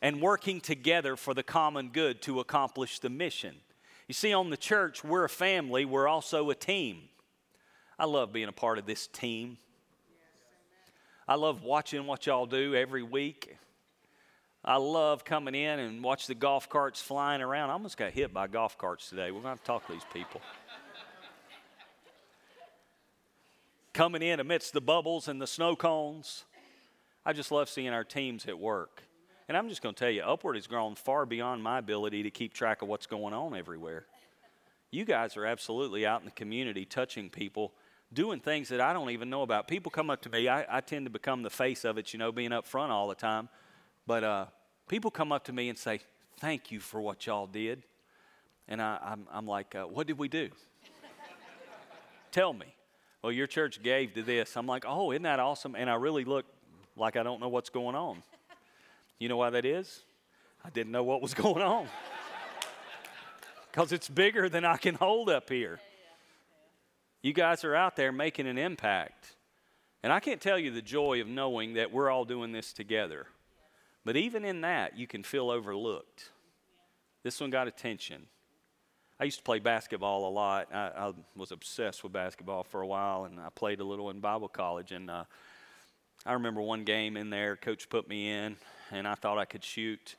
and 0.03 0.21
working 0.21 0.61
together 0.61 1.17
for 1.17 1.35
the 1.35 1.43
common 1.43 1.89
good 1.89 2.23
to 2.23 2.41
accomplish 2.41 2.99
the 2.99 3.11
mission. 3.11 3.55
You 4.09 4.15
see, 4.15 4.33
on 4.33 4.51
the 4.51 4.57
church, 4.57 5.05
we're 5.05 5.25
a 5.25 5.29
family, 5.29 5.85
we're 5.85 6.09
also 6.09 6.51
a 6.51 6.55
team. 6.55 7.03
I 7.99 8.07
love 8.07 8.33
being 8.33 8.49
a 8.49 8.53
part 8.53 8.79
of 8.79 8.87
this 8.87 9.07
team. 9.07 9.59
I 11.29 11.35
love 11.35 11.63
watching 11.63 12.07
what 12.07 12.27
y'all 12.27 12.47
do 12.47 12.75
every 12.75 13.03
week. 13.03 13.57
I 14.65 14.77
love 14.77 15.25
coming 15.25 15.55
in 15.55 15.79
and 15.79 16.03
watch 16.03 16.27
the 16.27 16.35
golf 16.35 16.69
carts 16.69 17.01
flying 17.01 17.41
around. 17.41 17.71
I 17.71 17.75
almost 17.75 17.97
got 17.97 18.11
hit 18.13 18.35
by 18.35 18.47
golf 18.47 18.77
carts 18.77 19.09
today. 19.09 19.31
We're 19.31 19.41
going 19.41 19.57
to, 19.57 19.65
talk 19.65 19.87
to 19.87 19.93
these 19.93 20.03
people. 20.13 20.41
coming 23.93 24.23
in 24.23 24.41
amidst 24.41 24.73
the 24.73 24.81
bubbles 24.81 25.29
and 25.29 25.41
the 25.41 25.47
snow 25.47 25.77
cones. 25.77 26.45
I 27.25 27.33
just 27.33 27.53
love 27.53 27.69
seeing 27.69 27.91
our 27.91 28.05
teams 28.05 28.47
at 28.47 28.59
work. 28.59 29.03
And 29.51 29.57
I'm 29.57 29.69
just 29.69 29.83
going 29.83 29.97
to 29.97 29.99
tell 29.99 30.13
you, 30.13 30.23
Upward 30.23 30.55
has 30.55 30.69
grown 30.69 30.95
far 30.95 31.27
beyond 31.27 31.61
my 31.61 31.81
ability 31.81 32.23
to 32.23 32.31
keep 32.31 32.55
track 32.55 32.83
of 32.83 32.89
what's 32.89 33.07
going 33.07 33.35
on 33.35 33.57
everywhere. 33.57 34.05
You 34.93 35.05
guys 35.05 35.37
are 35.37 35.45
absolutely 35.45 36.07
out 36.07 36.21
in 36.21 36.27
the 36.27 36.31
community 36.31 36.85
touching 36.85 37.29
people, 37.29 37.73
doing 38.13 38.39
things 38.39 38.69
that 38.69 38.81
I 38.81 38.93
don't 38.93 39.11
even 39.11 39.29
know 39.29 39.43
about. 39.43 39.67
People 39.67 39.91
come 39.91 40.09
up 40.09 40.23
to 40.23 40.31
me, 40.31 40.47
I, 40.47 40.65
I 40.71 40.81
tend 40.81 41.07
to 41.07 41.11
become 41.11 41.43
the 41.43 41.51
face 41.51 41.85
of 41.85 41.99
it, 41.99 42.13
you 42.13 42.19
know, 42.21 42.31
being 42.31 42.53
up 42.53 42.65
front 42.65 42.93
all 42.93 43.09
the 43.09 43.17
time. 43.17 43.49
But 44.07 44.23
uh, 44.23 44.47
people 44.89 45.11
come 45.11 45.33
up 45.33 45.43
to 45.47 45.53
me 45.53 45.69
and 45.69 45.77
say, 45.77 45.99
Thank 46.39 46.71
you 46.71 46.79
for 46.79 47.01
what 47.01 47.27
y'all 47.27 47.49
did. 47.49 47.83
And 48.69 48.81
I, 48.81 49.17
am 49.35 49.49
like, 49.49 49.75
uh, 49.75 49.83
What 49.83 50.07
did 50.07 50.17
we 50.17 50.29
do? 50.29 50.51
Tell 52.31 52.53
me. 52.53 52.67
Well, 53.21 53.33
your 53.33 53.49
church 53.49 53.83
gave 53.83 54.15
to 54.15 54.23
this. 54.23 54.57
I'm 54.57 54.69
like, 54.69 54.85
Oh, 54.87 55.11
isn't 55.11 55.25
that 55.25 55.41
awesome? 55.41 55.75
And 55.75 55.91
I 55.91 55.97
really 55.97 56.25
look 56.25 56.47
like 56.95 57.17
I 57.17 57.25
don't 57.25 57.41
know 57.41 57.49
what's 57.49 57.71
going 57.71 57.97
on. 57.97 58.23
You 59.21 59.29
know 59.29 59.37
why 59.37 59.51
that 59.51 59.65
is? 59.65 60.03
I 60.65 60.71
didn't 60.71 60.91
know 60.91 61.05
what 61.05 61.23
was 61.23 61.35
going 61.47 61.63
on. 61.63 61.87
Because 63.71 63.93
it's 63.93 64.09
bigger 64.09 64.49
than 64.49 64.65
I 64.65 64.79
can 64.79 64.97
hold 64.97 65.31
up 65.31 65.49
here. 65.49 65.79
You 67.23 67.33
guys 67.33 67.63
are 67.65 67.77
out 67.77 67.95
there 67.95 68.11
making 68.11 68.49
an 68.49 68.59
impact. 68.59 69.37
And 70.03 70.13
I 70.13 70.19
can't 70.19 70.41
tell 70.41 70.59
you 70.59 70.71
the 70.71 70.83
joy 70.83 71.21
of 71.21 71.29
knowing 71.29 71.75
that 71.75 71.93
we're 71.93 72.11
all 72.11 72.25
doing 72.25 72.51
this 72.51 72.73
together. 72.73 73.27
But 74.05 74.17
even 74.17 74.45
in 74.45 74.63
that, 74.63 74.99
you 74.99 75.07
can 75.07 75.23
feel 75.23 75.51
overlooked. 75.51 76.31
This 77.23 77.39
one 77.39 77.51
got 77.51 77.69
attention. 77.69 78.27
I 79.21 79.25
used 79.25 79.37
to 79.37 79.45
play 79.45 79.59
basketball 79.59 80.27
a 80.27 80.33
lot. 80.33 80.69
I, 80.73 80.79
I, 80.97 81.13
was 81.37 81.53
obsessed 81.53 82.03
with 82.03 82.15
basketball 82.15 82.65
for 82.65 82.81
a 82.81 82.87
while, 82.87 83.27
and 83.27 83.39
I 83.39 83.51
played 83.55 83.81
a 83.81 83.85
little 83.85 84.09
in 84.09 84.21
Bible 84.21 84.49
college. 84.49 84.93
And 84.93 85.11
uh, 85.11 85.25
I 86.25 86.33
remember 86.33 86.63
one 86.63 86.85
game 86.85 87.19
in 87.19 87.29
there, 87.29 87.57
coach 87.57 87.91
put 87.91 88.09
me 88.09 88.31
in, 88.31 88.57
and 88.91 89.07
I 89.07 89.15
thought 89.15 89.39
I 89.39 89.45
could 89.45 89.65
shoot. 89.65 90.17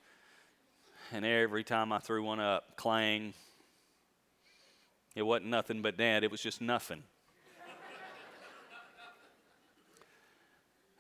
And 1.12 1.26
every 1.26 1.64
time 1.64 1.92
I 1.92 2.00
threw 2.00 2.24
one 2.24 2.40
up, 2.40 2.78
clang. 2.78 3.34
It 5.16 5.24
wasn't 5.24 5.50
nothing 5.50 5.82
but 5.82 5.98
that, 5.98 6.24
it 6.24 6.32
was 6.32 6.42
just 6.42 6.62
nothing. 6.62 7.04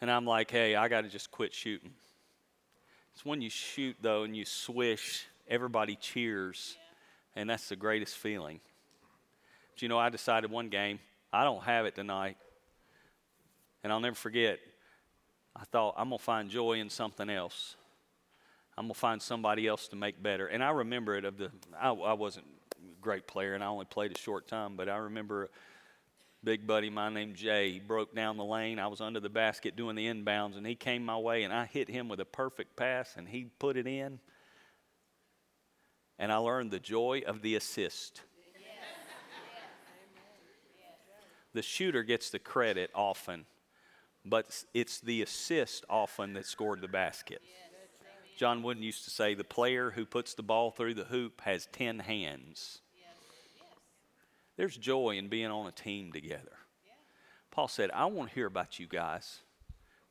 and 0.01 0.11
I'm 0.11 0.25
like, 0.25 0.51
hey, 0.51 0.75
I 0.75 0.89
got 0.89 1.01
to 1.01 1.09
just 1.09 1.31
quit 1.31 1.53
shooting. 1.53 1.91
It's 3.13 3.25
when 3.25 3.41
you 3.41 3.49
shoot, 3.49 3.95
though, 4.01 4.23
and 4.23 4.35
you 4.35 4.43
swish, 4.43 5.27
everybody 5.47 5.95
cheers, 5.95 6.75
and 7.35 7.49
that's 7.49 7.69
the 7.69 7.75
greatest 7.75 8.17
feeling. 8.17 8.59
But 9.73 9.81
you 9.81 9.87
know, 9.87 9.97
I 9.97 10.09
decided 10.09 10.51
one 10.51 10.69
game, 10.69 10.99
I 11.31 11.45
don't 11.45 11.63
have 11.63 11.85
it 11.85 11.95
tonight. 11.95 12.37
And 13.83 13.91
I'll 13.91 13.99
never 13.99 14.15
forget, 14.15 14.59
I 15.55 15.63
thought, 15.65 15.95
I'm 15.97 16.09
going 16.09 16.17
to 16.17 16.23
find 16.23 16.49
joy 16.49 16.73
in 16.73 16.89
something 16.89 17.29
else. 17.29 17.75
I'm 18.77 18.85
going 18.85 18.93
to 18.93 18.99
find 18.99 19.21
somebody 19.21 19.67
else 19.67 19.87
to 19.89 19.95
make 19.95 20.21
better. 20.21 20.47
And 20.47 20.63
I 20.63 20.71
remember 20.71 21.15
it 21.15 21.25
of 21.25 21.37
the, 21.37 21.51
I, 21.79 21.89
I 21.89 22.13
wasn't 22.13 22.45
a 22.77 23.01
great 23.01 23.27
player, 23.27 23.53
and 23.53 23.63
I 23.63 23.67
only 23.67 23.85
played 23.85 24.15
a 24.15 24.19
short 24.19 24.47
time, 24.47 24.75
but 24.75 24.87
I 24.89 24.97
remember 24.97 25.49
big 26.43 26.65
buddy 26.65 26.89
my 26.89 27.09
named 27.09 27.35
Jay. 27.35 27.71
He 27.71 27.79
broke 27.79 28.15
down 28.15 28.37
the 28.37 28.45
lane. 28.45 28.79
I 28.79 28.87
was 28.87 29.01
under 29.01 29.19
the 29.19 29.29
basket 29.29 29.75
doing 29.75 29.95
the 29.95 30.07
inbounds, 30.07 30.57
and 30.57 30.65
he 30.65 30.75
came 30.75 31.05
my 31.05 31.17
way, 31.17 31.43
and 31.43 31.53
I 31.53 31.65
hit 31.65 31.89
him 31.89 32.07
with 32.07 32.19
a 32.19 32.25
perfect 32.25 32.75
pass, 32.75 33.15
and 33.17 33.27
he 33.27 33.47
put 33.59 33.77
it 33.77 33.85
in. 33.85 34.19
And 36.17 36.31
I 36.31 36.37
learned 36.37 36.71
the 36.71 36.79
joy 36.79 37.23
of 37.25 37.41
the 37.41 37.55
assist. 37.55 38.21
The 41.53 41.61
shooter 41.61 42.03
gets 42.03 42.29
the 42.29 42.39
credit 42.39 42.89
often, 42.95 43.45
but 44.25 44.63
it's 44.73 44.99
the 44.99 45.21
assist 45.21 45.85
often 45.89 46.33
that 46.33 46.45
scored 46.45 46.81
the 46.81 46.87
basket. 46.87 47.41
John 48.37 48.63
Wooden 48.63 48.83
used 48.83 49.03
to 49.03 49.11
say 49.11 49.33
the 49.33 49.43
player 49.43 49.91
who 49.91 50.05
puts 50.05 50.33
the 50.33 50.43
ball 50.43 50.71
through 50.71 50.95
the 50.95 51.03
hoop 51.03 51.41
has 51.41 51.67
10 51.73 51.99
hands. 51.99 52.79
There's 54.57 54.77
joy 54.77 55.17
in 55.17 55.27
being 55.27 55.51
on 55.51 55.67
a 55.67 55.71
team 55.71 56.11
together. 56.11 56.57
Paul 57.51 57.67
said, 57.67 57.91
I 57.91 58.05
want 58.05 58.29
to 58.29 58.35
hear 58.35 58.47
about 58.47 58.79
you 58.79 58.87
guys, 58.87 59.39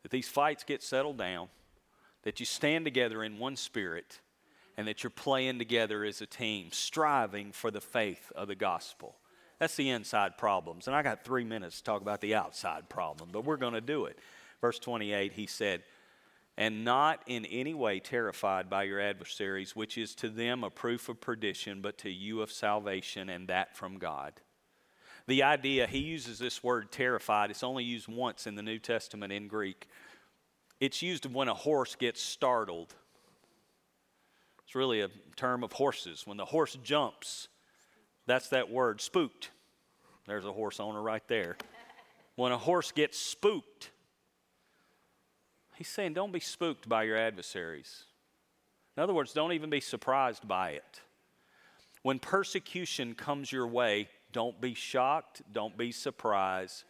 that 0.03 0.11
these 0.11 0.29
fights 0.29 0.64
get 0.64 0.83
settled 0.83 1.18
down, 1.18 1.49
that 2.23 2.38
you 2.38 2.46
stand 2.46 2.85
together 2.85 3.25
in 3.25 3.38
one 3.38 3.57
spirit, 3.57 4.20
and 4.77 4.87
that 4.87 5.03
you're 5.03 5.11
playing 5.11 5.59
together 5.59 6.05
as 6.05 6.20
a 6.20 6.27
team, 6.27 6.68
striving 6.70 7.53
for 7.53 7.70
the 7.70 7.81
faith 7.81 8.31
of 8.35 8.49
the 8.49 8.55
gospel. 8.55 9.16
That's 9.61 9.77
the 9.77 9.90
inside 9.90 10.38
problems. 10.38 10.88
And 10.88 10.96
I 10.96 11.03
got 11.03 11.23
three 11.23 11.44
minutes 11.44 11.79
to 11.79 11.85
talk 11.85 12.01
about 12.01 12.20
the 12.20 12.35
outside 12.35 12.88
problem, 12.88 13.29
but 13.31 13.44
we're 13.44 13.59
going 13.59 13.75
to 13.75 13.81
do 13.81 14.07
it. 14.07 14.18
Verse 14.61 14.79
28, 14.79 15.33
he 15.33 15.46
said, 15.46 15.83
and 16.57 16.85
not 16.85 17.23
in 17.27 17.44
any 17.46 17.75
way 17.75 18.01
terrified 18.01 18.68
by 18.68 18.83
your 18.83 19.01
adversaries, 19.01 19.77
which 19.77 19.96
is 19.96 20.14
to 20.16 20.29
them 20.29 20.64
a 20.64 20.70
proof 20.70 21.09
of 21.09 21.20
perdition, 21.20 21.81
but 21.81 21.99
to 21.99 22.11
you 22.11 22.42
of 22.42 22.51
salvation, 22.51 23.29
and 23.31 23.49
that 23.49 23.77
from 23.77 23.99
God. 23.99 24.33
The 25.27 25.42
idea, 25.42 25.87
he 25.87 25.99
uses 25.99 26.38
this 26.38 26.62
word 26.62 26.90
terrified, 26.90 27.51
it's 27.51 27.62
only 27.62 27.85
used 27.85 28.09
once 28.09 28.46
in 28.46 28.57
the 28.57 28.62
New 28.62 28.79
Testament 28.79 29.33
in 29.33 29.46
Greek. 29.46 29.88
It's 30.81 31.03
used 31.03 31.27
when 31.27 31.49
a 31.49 31.55
horse 31.55 31.94
gets 31.94 32.20
startled. 32.23 32.94
It's 34.64 34.75
really 34.75 35.03
a 35.03 35.11
term 35.37 35.62
of 35.62 35.73
horses. 35.73 36.27
When 36.27 36.38
the 36.38 36.46
horse 36.46 36.77
jumps, 36.83 37.49
that's 38.30 38.48
that 38.48 38.70
word, 38.70 39.00
spooked. 39.00 39.50
There's 40.26 40.44
a 40.44 40.52
horse 40.52 40.80
owner 40.80 41.02
right 41.02 41.26
there. 41.28 41.56
When 42.36 42.52
a 42.52 42.58
horse 42.58 42.92
gets 42.92 43.18
spooked, 43.18 43.90
He's 45.80 45.88
saying, 45.88 46.12
don't 46.12 46.30
be 46.30 46.40
spooked 46.40 46.90
by 46.90 47.04
your 47.04 47.16
adversaries. 47.16 48.04
In 48.98 49.02
other 49.02 49.14
words, 49.14 49.32
don't 49.32 49.54
even 49.54 49.70
be 49.70 49.80
surprised 49.80 50.46
by 50.46 50.72
it. 50.72 51.00
When 52.02 52.18
persecution 52.18 53.14
comes 53.14 53.50
your 53.50 53.66
way, 53.66 54.10
don't 54.30 54.60
be 54.60 54.74
shocked, 54.74 55.40
don't 55.50 55.78
be 55.78 55.90
surprised. 55.90 56.84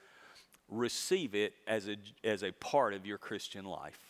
Receive 0.69 1.37
it 1.37 1.55
as 1.69 1.89
a, 1.89 1.99
as 2.25 2.43
a 2.43 2.51
part 2.51 2.93
of 2.93 3.07
your 3.07 3.17
Christian 3.17 3.65
life. 3.65 4.01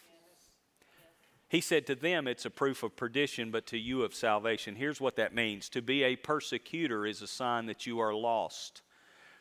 He 1.50 1.60
said 1.60 1.84
to 1.88 1.96
them, 1.96 2.28
it's 2.28 2.44
a 2.44 2.50
proof 2.50 2.84
of 2.84 2.94
perdition, 2.94 3.50
but 3.50 3.66
to 3.66 3.76
you 3.76 4.04
of 4.04 4.14
salvation. 4.14 4.76
Here's 4.76 5.00
what 5.00 5.16
that 5.16 5.34
means 5.34 5.68
to 5.70 5.82
be 5.82 6.04
a 6.04 6.14
persecutor 6.14 7.04
is 7.04 7.22
a 7.22 7.26
sign 7.26 7.66
that 7.66 7.86
you 7.86 7.98
are 7.98 8.14
lost, 8.14 8.82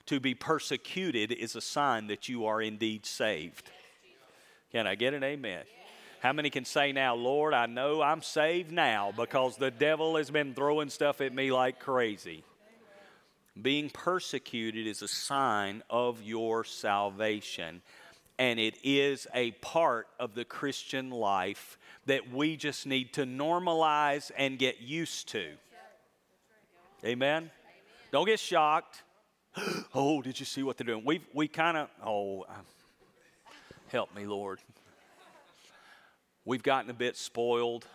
to 0.07 0.19
be 0.19 0.33
persecuted 0.33 1.31
is 1.31 1.55
a 1.55 1.61
sign 1.61 2.07
that 2.07 2.27
you 2.27 2.47
are 2.47 2.63
indeed 2.63 3.05
saved. 3.05 3.69
Can 4.71 4.87
I 4.87 4.95
get 4.95 5.13
an 5.13 5.23
amen? 5.23 5.65
How 6.19 6.33
many 6.33 6.49
can 6.49 6.65
say 6.65 6.91
now, 6.91 7.13
Lord, 7.13 7.53
I 7.53 7.67
know 7.67 8.01
I'm 8.01 8.23
saved 8.23 8.71
now 8.71 9.13
because 9.15 9.57
the 9.57 9.69
devil 9.69 10.17
has 10.17 10.31
been 10.31 10.55
throwing 10.55 10.89
stuff 10.89 11.21
at 11.21 11.31
me 11.31 11.51
like 11.51 11.79
crazy? 11.79 12.43
Being 13.61 13.91
persecuted 13.91 14.87
is 14.87 15.03
a 15.03 15.07
sign 15.07 15.83
of 15.91 16.23
your 16.23 16.63
salvation, 16.63 17.83
and 18.39 18.57
it 18.57 18.77
is 18.83 19.27
a 19.33 19.51
part 19.51 20.07
of 20.17 20.33
the 20.33 20.45
Christian 20.45 21.11
life 21.11 21.77
that 22.05 22.31
we 22.31 22.55
just 22.55 22.87
need 22.87 23.13
to 23.13 23.25
normalize 23.25 24.31
and 24.37 24.57
get 24.57 24.79
used 24.79 25.27
to. 25.29 25.49
Amen? 27.03 27.51
Don't 28.11 28.25
get 28.25 28.39
shocked. 28.39 29.03
oh, 29.93 30.21
did 30.21 30.39
you 30.39 30.45
see 30.45 30.63
what 30.63 30.77
they're 30.77 30.87
doing? 30.87 31.03
we 31.05 31.21
we 31.33 31.47
kind 31.47 31.77
of, 31.77 31.89
oh, 32.03 32.43
uh, 32.43 32.53
help 33.89 34.15
me, 34.15 34.25
Lord. 34.25 34.59
We've 36.45 36.63
gotten 36.63 36.89
a 36.89 36.93
bit 36.93 37.17
spoiled 37.17 37.85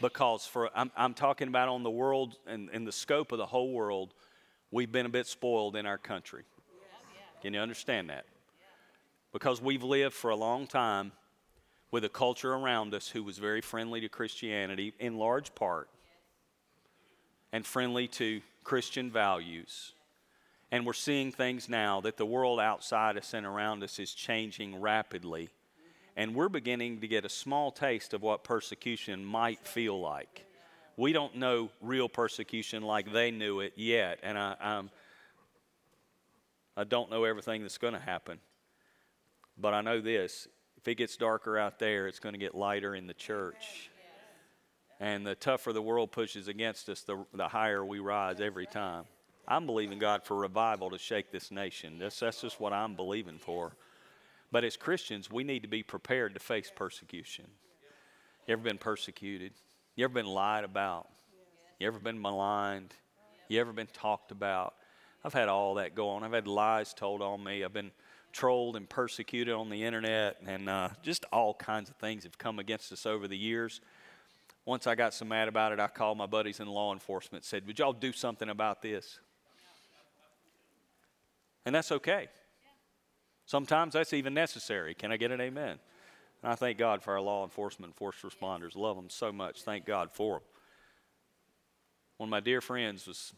because 0.00 0.46
for 0.46 0.70
I'm, 0.74 0.92
I'm 0.96 1.14
talking 1.14 1.48
about 1.48 1.68
on 1.68 1.82
the 1.82 1.90
world 1.90 2.36
and, 2.46 2.70
in 2.70 2.84
the 2.84 2.92
scope 2.92 3.32
of 3.32 3.38
the 3.38 3.46
whole 3.46 3.72
world, 3.72 4.14
we've 4.70 4.92
been 4.92 5.06
a 5.06 5.10
bit 5.10 5.26
spoiled 5.26 5.74
in 5.74 5.86
our 5.86 5.98
country. 5.98 6.44
Can 7.42 7.54
you 7.54 7.60
understand 7.60 8.10
that? 8.10 8.24
Because 9.32 9.60
we've 9.60 9.82
lived 9.82 10.14
for 10.14 10.30
a 10.30 10.36
long 10.36 10.66
time 10.66 11.12
with 11.90 12.04
a 12.04 12.08
culture 12.08 12.52
around 12.52 12.94
us 12.94 13.08
who 13.08 13.22
was 13.22 13.38
very 13.38 13.60
friendly 13.60 14.00
to 14.00 14.08
Christianity 14.08 14.94
in 14.98 15.18
large 15.18 15.54
part 15.54 15.88
and 17.52 17.64
friendly 17.64 18.08
to 18.08 18.40
Christian 18.64 19.10
values. 19.10 19.92
And 20.72 20.84
we're 20.84 20.94
seeing 20.94 21.30
things 21.30 21.68
now 21.68 22.00
that 22.00 22.16
the 22.16 22.26
world 22.26 22.58
outside 22.58 23.16
us 23.16 23.34
and 23.34 23.46
around 23.46 23.84
us 23.84 23.98
is 23.98 24.12
changing 24.12 24.80
rapidly. 24.80 25.50
And 26.16 26.34
we're 26.34 26.48
beginning 26.48 27.00
to 27.00 27.08
get 27.08 27.24
a 27.24 27.28
small 27.28 27.70
taste 27.70 28.14
of 28.14 28.22
what 28.22 28.42
persecution 28.42 29.24
might 29.24 29.66
feel 29.66 30.00
like. 30.00 30.44
We 30.96 31.12
don't 31.12 31.36
know 31.36 31.70
real 31.80 32.08
persecution 32.08 32.82
like 32.82 33.12
they 33.12 33.30
knew 33.30 33.60
it 33.60 33.74
yet. 33.76 34.18
And 34.22 34.38
I, 34.38 34.56
I'm, 34.60 34.90
I 36.76 36.84
don't 36.84 37.10
know 37.10 37.24
everything 37.24 37.62
that's 37.62 37.78
going 37.78 37.94
to 37.94 38.00
happen. 38.00 38.38
But 39.58 39.74
I 39.74 39.80
know 39.80 40.00
this 40.00 40.48
if 40.76 40.86
it 40.86 40.96
gets 40.96 41.16
darker 41.16 41.58
out 41.58 41.78
there, 41.78 42.06
it's 42.06 42.20
going 42.20 42.34
to 42.34 42.38
get 42.38 42.54
lighter 42.54 42.94
in 42.94 43.06
the 43.06 43.14
church. 43.14 43.90
And 45.00 45.26
the 45.26 45.34
tougher 45.34 45.72
the 45.72 45.82
world 45.82 46.12
pushes 46.12 46.48
against 46.48 46.88
us, 46.88 47.02
the, 47.02 47.24
the 47.34 47.48
higher 47.48 47.84
we 47.84 47.98
rise 47.98 48.40
every 48.40 48.66
time. 48.66 49.04
I'm 49.48 49.66
believing 49.66 49.98
God 49.98 50.24
for 50.24 50.36
revival 50.36 50.90
to 50.90 50.98
shake 50.98 51.30
this 51.30 51.50
nation. 51.50 51.98
That's, 51.98 52.18
that's 52.18 52.40
just 52.40 52.60
what 52.60 52.72
I'm 52.72 52.94
believing 52.94 53.38
for. 53.38 53.76
But 54.50 54.64
as 54.64 54.76
Christians, 54.76 55.30
we 55.30 55.44
need 55.44 55.62
to 55.62 55.68
be 55.68 55.82
prepared 55.82 56.34
to 56.34 56.40
face 56.40 56.72
persecution. 56.74 57.46
You 58.46 58.52
ever 58.52 58.62
been 58.62 58.78
persecuted? 58.78 59.52
You 59.96 60.04
ever 60.04 60.14
been 60.14 60.26
lied 60.26 60.64
about? 60.64 61.08
You 61.78 61.86
ever 61.88 61.98
been 61.98 62.20
maligned? 62.20 62.94
You 63.48 63.60
ever 63.60 63.72
been 63.72 63.88
talked 63.88 64.30
about? 64.30 64.74
I've 65.26 65.34
had 65.34 65.48
all 65.48 65.74
that 65.74 65.96
go 65.96 66.10
on. 66.10 66.22
I've 66.22 66.32
had 66.32 66.46
lies 66.46 66.94
told 66.94 67.20
on 67.20 67.42
me. 67.42 67.64
I've 67.64 67.72
been 67.72 67.90
trolled 68.30 68.76
and 68.76 68.88
persecuted 68.88 69.52
on 69.52 69.70
the 69.70 69.82
internet, 69.82 70.36
and 70.46 70.68
uh, 70.68 70.90
just 71.02 71.24
all 71.32 71.52
kinds 71.52 71.90
of 71.90 71.96
things 71.96 72.22
have 72.22 72.38
come 72.38 72.60
against 72.60 72.92
us 72.92 73.06
over 73.06 73.26
the 73.26 73.36
years. 73.36 73.80
Once 74.64 74.86
I 74.86 74.94
got 74.94 75.12
so 75.14 75.24
mad 75.24 75.48
about 75.48 75.72
it, 75.72 75.80
I 75.80 75.88
called 75.88 76.16
my 76.16 76.26
buddies 76.26 76.60
in 76.60 76.68
law 76.68 76.92
enforcement 76.92 77.44
said, 77.44 77.66
Would 77.66 77.80
y'all 77.80 77.92
do 77.92 78.12
something 78.12 78.48
about 78.48 78.82
this? 78.82 79.18
And 81.64 81.74
that's 81.74 81.90
okay. 81.90 82.28
Sometimes 83.46 83.94
that's 83.94 84.12
even 84.12 84.32
necessary. 84.32 84.94
Can 84.94 85.10
I 85.10 85.16
get 85.16 85.32
an 85.32 85.40
amen? 85.40 85.80
And 86.44 86.52
I 86.52 86.54
thank 86.54 86.78
God 86.78 87.02
for 87.02 87.14
our 87.14 87.20
law 87.20 87.42
enforcement 87.42 87.88
and 87.90 87.96
force 87.96 88.18
responders. 88.22 88.76
Love 88.76 88.94
them 88.94 89.10
so 89.10 89.32
much. 89.32 89.62
Thank 89.62 89.86
God 89.86 90.12
for 90.12 90.34
them. 90.34 90.42
One 92.18 92.28
of 92.28 92.30
my 92.30 92.38
dear 92.38 92.60
friends 92.60 93.08
was 93.08 93.32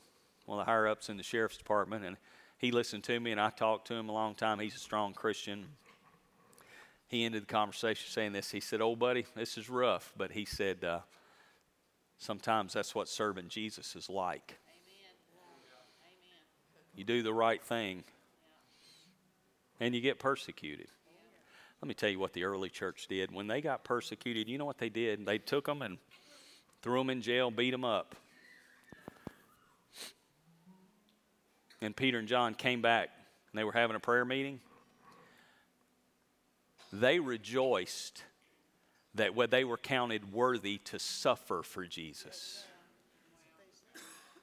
one 0.48 0.58
of 0.58 0.64
the 0.64 0.70
higher 0.70 0.88
ups 0.88 1.10
in 1.10 1.18
the 1.18 1.22
sheriff's 1.22 1.58
department, 1.58 2.04
and 2.04 2.16
he 2.56 2.70
listened 2.70 3.04
to 3.04 3.20
me 3.20 3.32
and 3.32 3.40
I 3.40 3.50
talked 3.50 3.86
to 3.88 3.94
him 3.94 4.08
a 4.08 4.12
long 4.12 4.34
time. 4.34 4.58
He's 4.58 4.74
a 4.74 4.80
strong 4.80 5.12
Christian. 5.12 5.66
He 7.06 7.24
ended 7.24 7.42
the 7.42 7.46
conversation 7.46 8.10
saying 8.10 8.32
this. 8.32 8.50
He 8.50 8.60
said, 8.60 8.80
Oh, 8.80 8.96
buddy, 8.96 9.26
this 9.36 9.58
is 9.58 9.68
rough. 9.68 10.12
But 10.16 10.32
he 10.32 10.44
said, 10.44 10.84
uh, 10.84 11.00
Sometimes 12.16 12.72
that's 12.72 12.94
what 12.94 13.08
serving 13.08 13.48
Jesus 13.48 13.94
is 13.94 14.10
like. 14.10 14.58
Amen. 14.66 15.14
You 16.96 17.04
do 17.04 17.22
the 17.22 17.32
right 17.32 17.62
thing 17.62 18.02
and 19.78 19.94
you 19.94 20.00
get 20.00 20.18
persecuted. 20.18 20.88
Let 21.80 21.88
me 21.88 21.94
tell 21.94 22.08
you 22.08 22.18
what 22.18 22.32
the 22.32 22.42
early 22.42 22.70
church 22.70 23.06
did. 23.06 23.32
When 23.32 23.46
they 23.46 23.60
got 23.60 23.84
persecuted, 23.84 24.48
you 24.48 24.58
know 24.58 24.64
what 24.64 24.78
they 24.78 24.88
did? 24.88 25.24
They 25.24 25.38
took 25.38 25.66
them 25.66 25.82
and 25.82 25.98
threw 26.82 26.98
them 26.98 27.10
in 27.10 27.22
jail, 27.22 27.52
beat 27.52 27.70
them 27.70 27.84
up. 27.84 28.16
And 31.80 31.94
Peter 31.94 32.18
and 32.18 32.28
John 32.28 32.54
came 32.54 32.82
back 32.82 33.10
and 33.52 33.58
they 33.58 33.64
were 33.64 33.72
having 33.72 33.96
a 33.96 34.00
prayer 34.00 34.24
meeting, 34.24 34.60
they 36.92 37.20
rejoiced 37.20 38.22
that 39.14 39.32
they 39.50 39.64
were 39.64 39.76
counted 39.76 40.32
worthy 40.32 40.78
to 40.78 40.98
suffer 40.98 41.62
for 41.62 41.84
Jesus. 41.84 42.64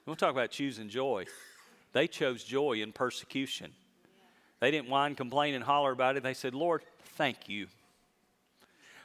We'll 0.06 0.16
talk 0.16 0.32
about 0.32 0.52
choosing 0.52 0.90
joy. 0.90 1.26
They 1.94 2.08
chose 2.08 2.44
joy 2.44 2.82
in 2.82 2.92
persecution. 2.92 3.72
They 4.60 4.70
didn't 4.70 4.90
whine, 4.90 5.16
complain, 5.16 5.56
and 5.56 5.64
holler 5.64 5.92
about 5.92 6.18
it. 6.18 6.24
They 6.24 6.34
said, 6.34 6.54
Lord, 6.54 6.82
thank 7.16 7.50
you. 7.50 7.68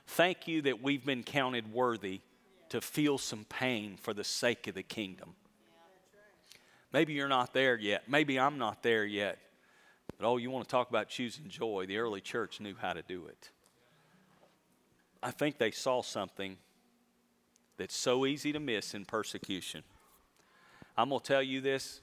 Thank 0.07 0.49
you 0.49 0.62
that 0.62 0.83
we've 0.83 1.05
been 1.05 1.23
counted 1.23 1.73
worthy 1.73 2.21
to 2.71 2.81
feel 2.81 3.16
some 3.16 3.45
pain 3.45 3.97
for 3.97 4.12
the 4.12 4.25
sake 4.25 4.66
of 4.66 4.75
the 4.75 4.83
kingdom. 4.83 5.35
Maybe 6.92 7.12
you're 7.12 7.29
not 7.29 7.55
there 7.55 7.76
yet. 7.76 8.09
Maybe 8.09 8.38
I'm 8.38 8.59
not 8.59 8.83
there 8.83 9.05
yet. 9.05 9.38
But 10.18 10.26
oh, 10.26 10.37
you 10.37 10.50
want 10.50 10.64
to 10.64 10.70
talk 10.70 10.90
about 10.90 11.09
choosing 11.09 11.48
joy? 11.48 11.87
The 11.87 11.98
early 11.98 12.20
church 12.20 12.61
knew 12.61 12.74
how 12.79 12.92
to 12.92 13.03
do 13.03 13.26
it. 13.26 13.50
I 15.22 15.31
think 15.31 15.59
they 15.59 15.70
saw 15.70 16.03
something 16.03 16.57
that's 17.76 17.96
so 17.96 18.26
easy 18.26 18.53
to 18.53 18.61
miss 18.61 18.94
in 18.94 19.05
persecution. 19.05 19.83
I'm 20.96 21.09
going 21.09 21.20
to 21.20 21.26
tell 21.26 21.42
you 21.42 21.61
this, 21.61 22.00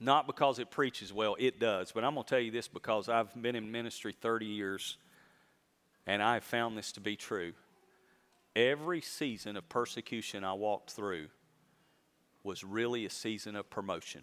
not 0.00 0.26
because 0.26 0.58
it 0.58 0.70
preaches 0.70 1.12
well, 1.12 1.36
it 1.38 1.58
does, 1.58 1.92
but 1.92 2.04
I'm 2.04 2.14
going 2.14 2.24
to 2.24 2.30
tell 2.30 2.40
you 2.40 2.50
this 2.50 2.68
because 2.68 3.08
I've 3.08 3.34
been 3.40 3.56
in 3.56 3.70
ministry 3.70 4.14
30 4.18 4.46
years 4.46 4.96
and 6.06 6.22
I've 6.22 6.44
found 6.44 6.78
this 6.78 6.92
to 6.92 7.00
be 7.00 7.16
true. 7.16 7.52
Every 8.54 9.00
season 9.00 9.56
of 9.56 9.68
persecution 9.68 10.44
I 10.44 10.54
walked 10.54 10.92
through, 10.92 11.28
was 12.46 12.64
really 12.64 13.04
a 13.04 13.10
season 13.10 13.56
of 13.56 13.68
promotion. 13.68 14.22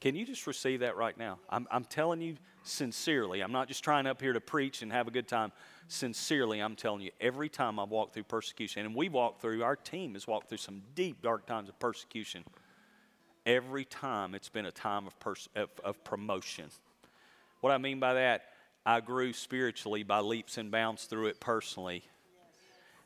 Can 0.00 0.14
you 0.14 0.24
just 0.24 0.46
receive 0.46 0.80
that 0.80 0.96
right 0.96 1.16
now? 1.18 1.38
I'm, 1.50 1.66
I'm 1.70 1.84
telling 1.84 2.20
you 2.20 2.36
sincerely. 2.62 3.40
I'm 3.40 3.52
not 3.52 3.68
just 3.68 3.84
trying 3.84 4.06
up 4.06 4.20
here 4.20 4.32
to 4.32 4.40
preach 4.40 4.82
and 4.82 4.90
have 4.92 5.06
a 5.06 5.10
good 5.10 5.28
time. 5.28 5.52
Sincerely, 5.88 6.60
I'm 6.60 6.76
telling 6.76 7.02
you, 7.02 7.10
every 7.20 7.48
time 7.48 7.78
I've 7.78 7.90
walked 7.90 8.14
through 8.14 8.24
persecution, 8.24 8.86
and 8.86 8.94
we 8.94 9.08
walked 9.08 9.42
through, 9.42 9.62
our 9.62 9.76
team 9.76 10.14
has 10.14 10.26
walked 10.26 10.48
through 10.48 10.58
some 10.58 10.82
deep, 10.94 11.20
dark 11.20 11.46
times 11.46 11.68
of 11.68 11.78
persecution. 11.78 12.44
Every 13.44 13.84
time 13.84 14.34
it's 14.34 14.48
been 14.48 14.66
a 14.66 14.72
time 14.72 15.06
of, 15.06 15.18
pers- 15.18 15.48
of, 15.56 15.68
of 15.84 16.02
promotion. 16.04 16.66
What 17.60 17.72
I 17.72 17.78
mean 17.78 17.98
by 17.98 18.14
that, 18.14 18.44
I 18.86 19.00
grew 19.00 19.32
spiritually 19.32 20.04
by 20.04 20.20
leaps 20.20 20.58
and 20.58 20.70
bounds 20.70 21.04
through 21.04 21.26
it 21.26 21.40
personally 21.40 22.04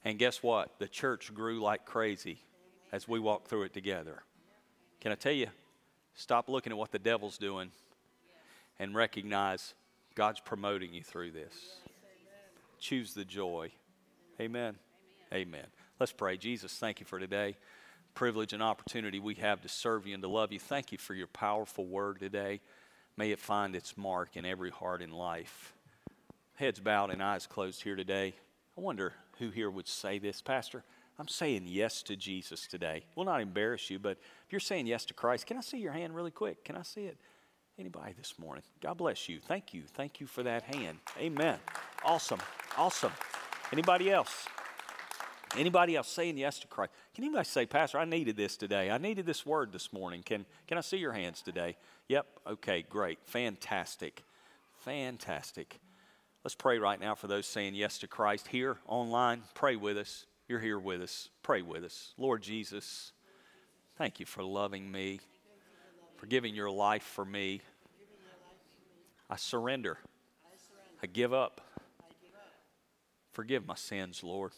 and 0.05 0.19
guess 0.19 0.43
what? 0.43 0.79
The 0.79 0.89
church 0.89 1.33
grew 1.33 1.61
like 1.61 1.85
crazy 1.85 2.39
as 2.93 3.09
we 3.09 3.21
walked 3.21 3.49
through 3.49 3.63
it 3.63 3.73
together. 3.73 4.23
Can 5.01 5.13
I 5.13 5.17
tell 5.17 5.33
you? 5.33 5.49
Stop 6.15 6.49
looking 6.49 6.73
at 6.73 6.79
what 6.79 6.93
the 6.93 6.99
devil's 6.99 7.39
doing 7.39 7.71
and 8.79 8.95
recognize 8.95 9.75
God's 10.15 10.41
promoting 10.41 10.93
you 10.93 11.03
through 11.03 11.31
this. 11.31 11.55
Choose 12.79 13.15
the 13.15 13.25
joy. 13.25 13.71
Amen. 14.41 14.77
Amen. 15.33 15.67
Let's 15.99 16.13
pray. 16.13 16.37
Jesus, 16.37 16.75
thank 16.75 17.01
you 17.01 17.07
for 17.07 17.19
today. 17.19 17.57
Privilege 18.15 18.53
and 18.53 18.63
opportunity 18.63 19.21
we 19.21 19.35
have 19.37 19.63
to 19.63 19.69
serve 19.69 20.07
you 20.07 20.15
and 20.15 20.23
to 20.23 20.29
love 20.29 20.53
you. 20.53 20.59
Thank 20.59 20.93
you 20.93 20.99
for 20.99 21.15
your 21.15 21.29
powerful 21.29 21.87
word 21.87 22.19
today. 22.19 22.61
May 23.17 23.31
it 23.31 23.39
find 23.39 23.75
its 23.75 23.97
mark 23.97 24.37
in 24.37 24.45
every 24.45 24.71
heart 24.71 25.01
and 25.01 25.15
life. 25.15 25.75
Heads 26.57 26.81
bowed 26.81 27.11
and 27.11 27.23
eyes 27.23 27.47
closed 27.47 27.83
here 27.83 27.97
today. 27.97 28.35
I 28.77 28.81
wonder 28.81 29.13
who 29.39 29.51
here 29.51 29.71
would 29.71 29.89
say 29.89 30.19
this, 30.19 30.41
Pastor? 30.41 30.83
I'm 31.19 31.29
saying 31.29 31.65
yes 31.67 32.03
to 32.05 32.17
Jesus 32.17 32.67
today. 32.67 33.05
We'll 33.15 33.27
not 33.27 33.41
embarrass 33.41 33.91
you, 33.91 33.99
but 33.99 34.13
if 34.47 34.53
you're 34.53 34.61
saying 34.61 34.87
yes 34.87 35.05
to 35.07 35.15
Christ, 35.15 35.47
can 35.47 35.59
I 35.59 35.61
see 35.61 35.79
your 35.79 35.93
hand 35.93 36.15
really 36.15 36.31
quick? 36.31 36.65
Can 36.65 36.77
I 36.77 36.83
see 36.83 37.03
it? 37.03 37.19
Anybody 37.79 38.15
this 38.17 38.39
morning? 38.39 38.63
God 38.81 38.99
bless 38.99 39.29
you. 39.29 39.41
Thank 39.41 39.75
you. 39.75 39.83
Thank 39.87 40.21
you 40.21 40.27
for 40.27 40.43
that 40.43 40.63
hand. 40.63 40.99
Amen. 41.19 41.59
Awesome. 42.05 42.41
Awesome. 42.77 43.13
Anybody 43.73 44.11
else? 44.11 44.47
Anybody 45.57 45.97
else 45.97 46.09
saying 46.09 46.39
yes 46.39 46.59
to 46.61 46.67
Christ? 46.67 46.93
Can 47.15 47.25
anybody 47.25 47.45
say, 47.45 47.67
Pastor, 47.67 47.99
I 47.99 48.07
needed 48.07 48.37
this 48.37 48.57
today. 48.57 48.91
I 48.91 48.97
needed 48.97 49.27
this 49.27 49.45
word 49.45 49.71
this 49.73 49.93
morning. 49.93 50.23
Can, 50.23 50.47
can 50.67 50.79
I 50.79 50.81
see 50.81 50.97
your 50.97 51.13
hands 51.13 51.43
today? 51.43 51.77
Yep. 52.09 52.27
Okay, 52.47 52.85
great. 52.89 53.19
Fantastic. 53.27 54.23
Fantastic. 54.81 55.79
Let's 56.45 56.57
pray 56.57 56.79
right 56.79 57.01
now 57.01 57.15
for 57.15 57.29
those 57.29 57.47
saying 57.47 57.75
yes 57.77 57.99
to 57.99 58.09
Christ 58.09 58.49
here, 58.49 58.77
online. 58.89 59.43
Pray 59.55 59.77
with 59.77 59.97
us. 59.97 60.27
You're 60.49 60.59
here 60.59 60.79
with 60.79 61.01
us. 61.01 61.29
Pray 61.43 61.63
with 61.63 61.85
us. 61.85 62.15
Lord 62.19 62.43
Jesus, 62.43 63.13
thank 63.97 64.19
you 64.19 64.27
for 64.27 64.43
loving 64.43 64.91
me, 64.91 65.21
for 66.17 66.27
giving 66.27 66.53
your 66.55 66.71
life 66.71 67.05
for 67.05 67.25
me. 67.25 67.61
I 69.31 69.37
surrender. 69.37 69.99
I 71.01 71.07
give 71.07 71.33
up. 71.33 71.61
Forgive 73.31 73.65
my 73.65 73.77
sins, 73.77 74.25
Lord. 74.25 74.51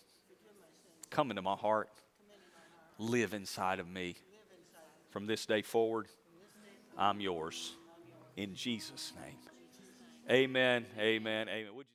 Come 1.11 1.31
into 1.31 1.43
my 1.43 1.55
heart. 1.55 1.91
Live 2.99 3.35
inside 3.35 3.79
of 3.79 3.87
me. 3.87 4.17
From 5.11 5.27
this 5.27 5.45
day 5.45 5.61
forward, 5.61 6.09
I'm 6.97 7.21
yours. 7.21 7.75
In 8.37 8.55
Jesus' 8.55 9.13
name. 9.21 9.54
Amen. 10.31 10.87
Amen. 10.99 11.49
Amen. 11.49 11.94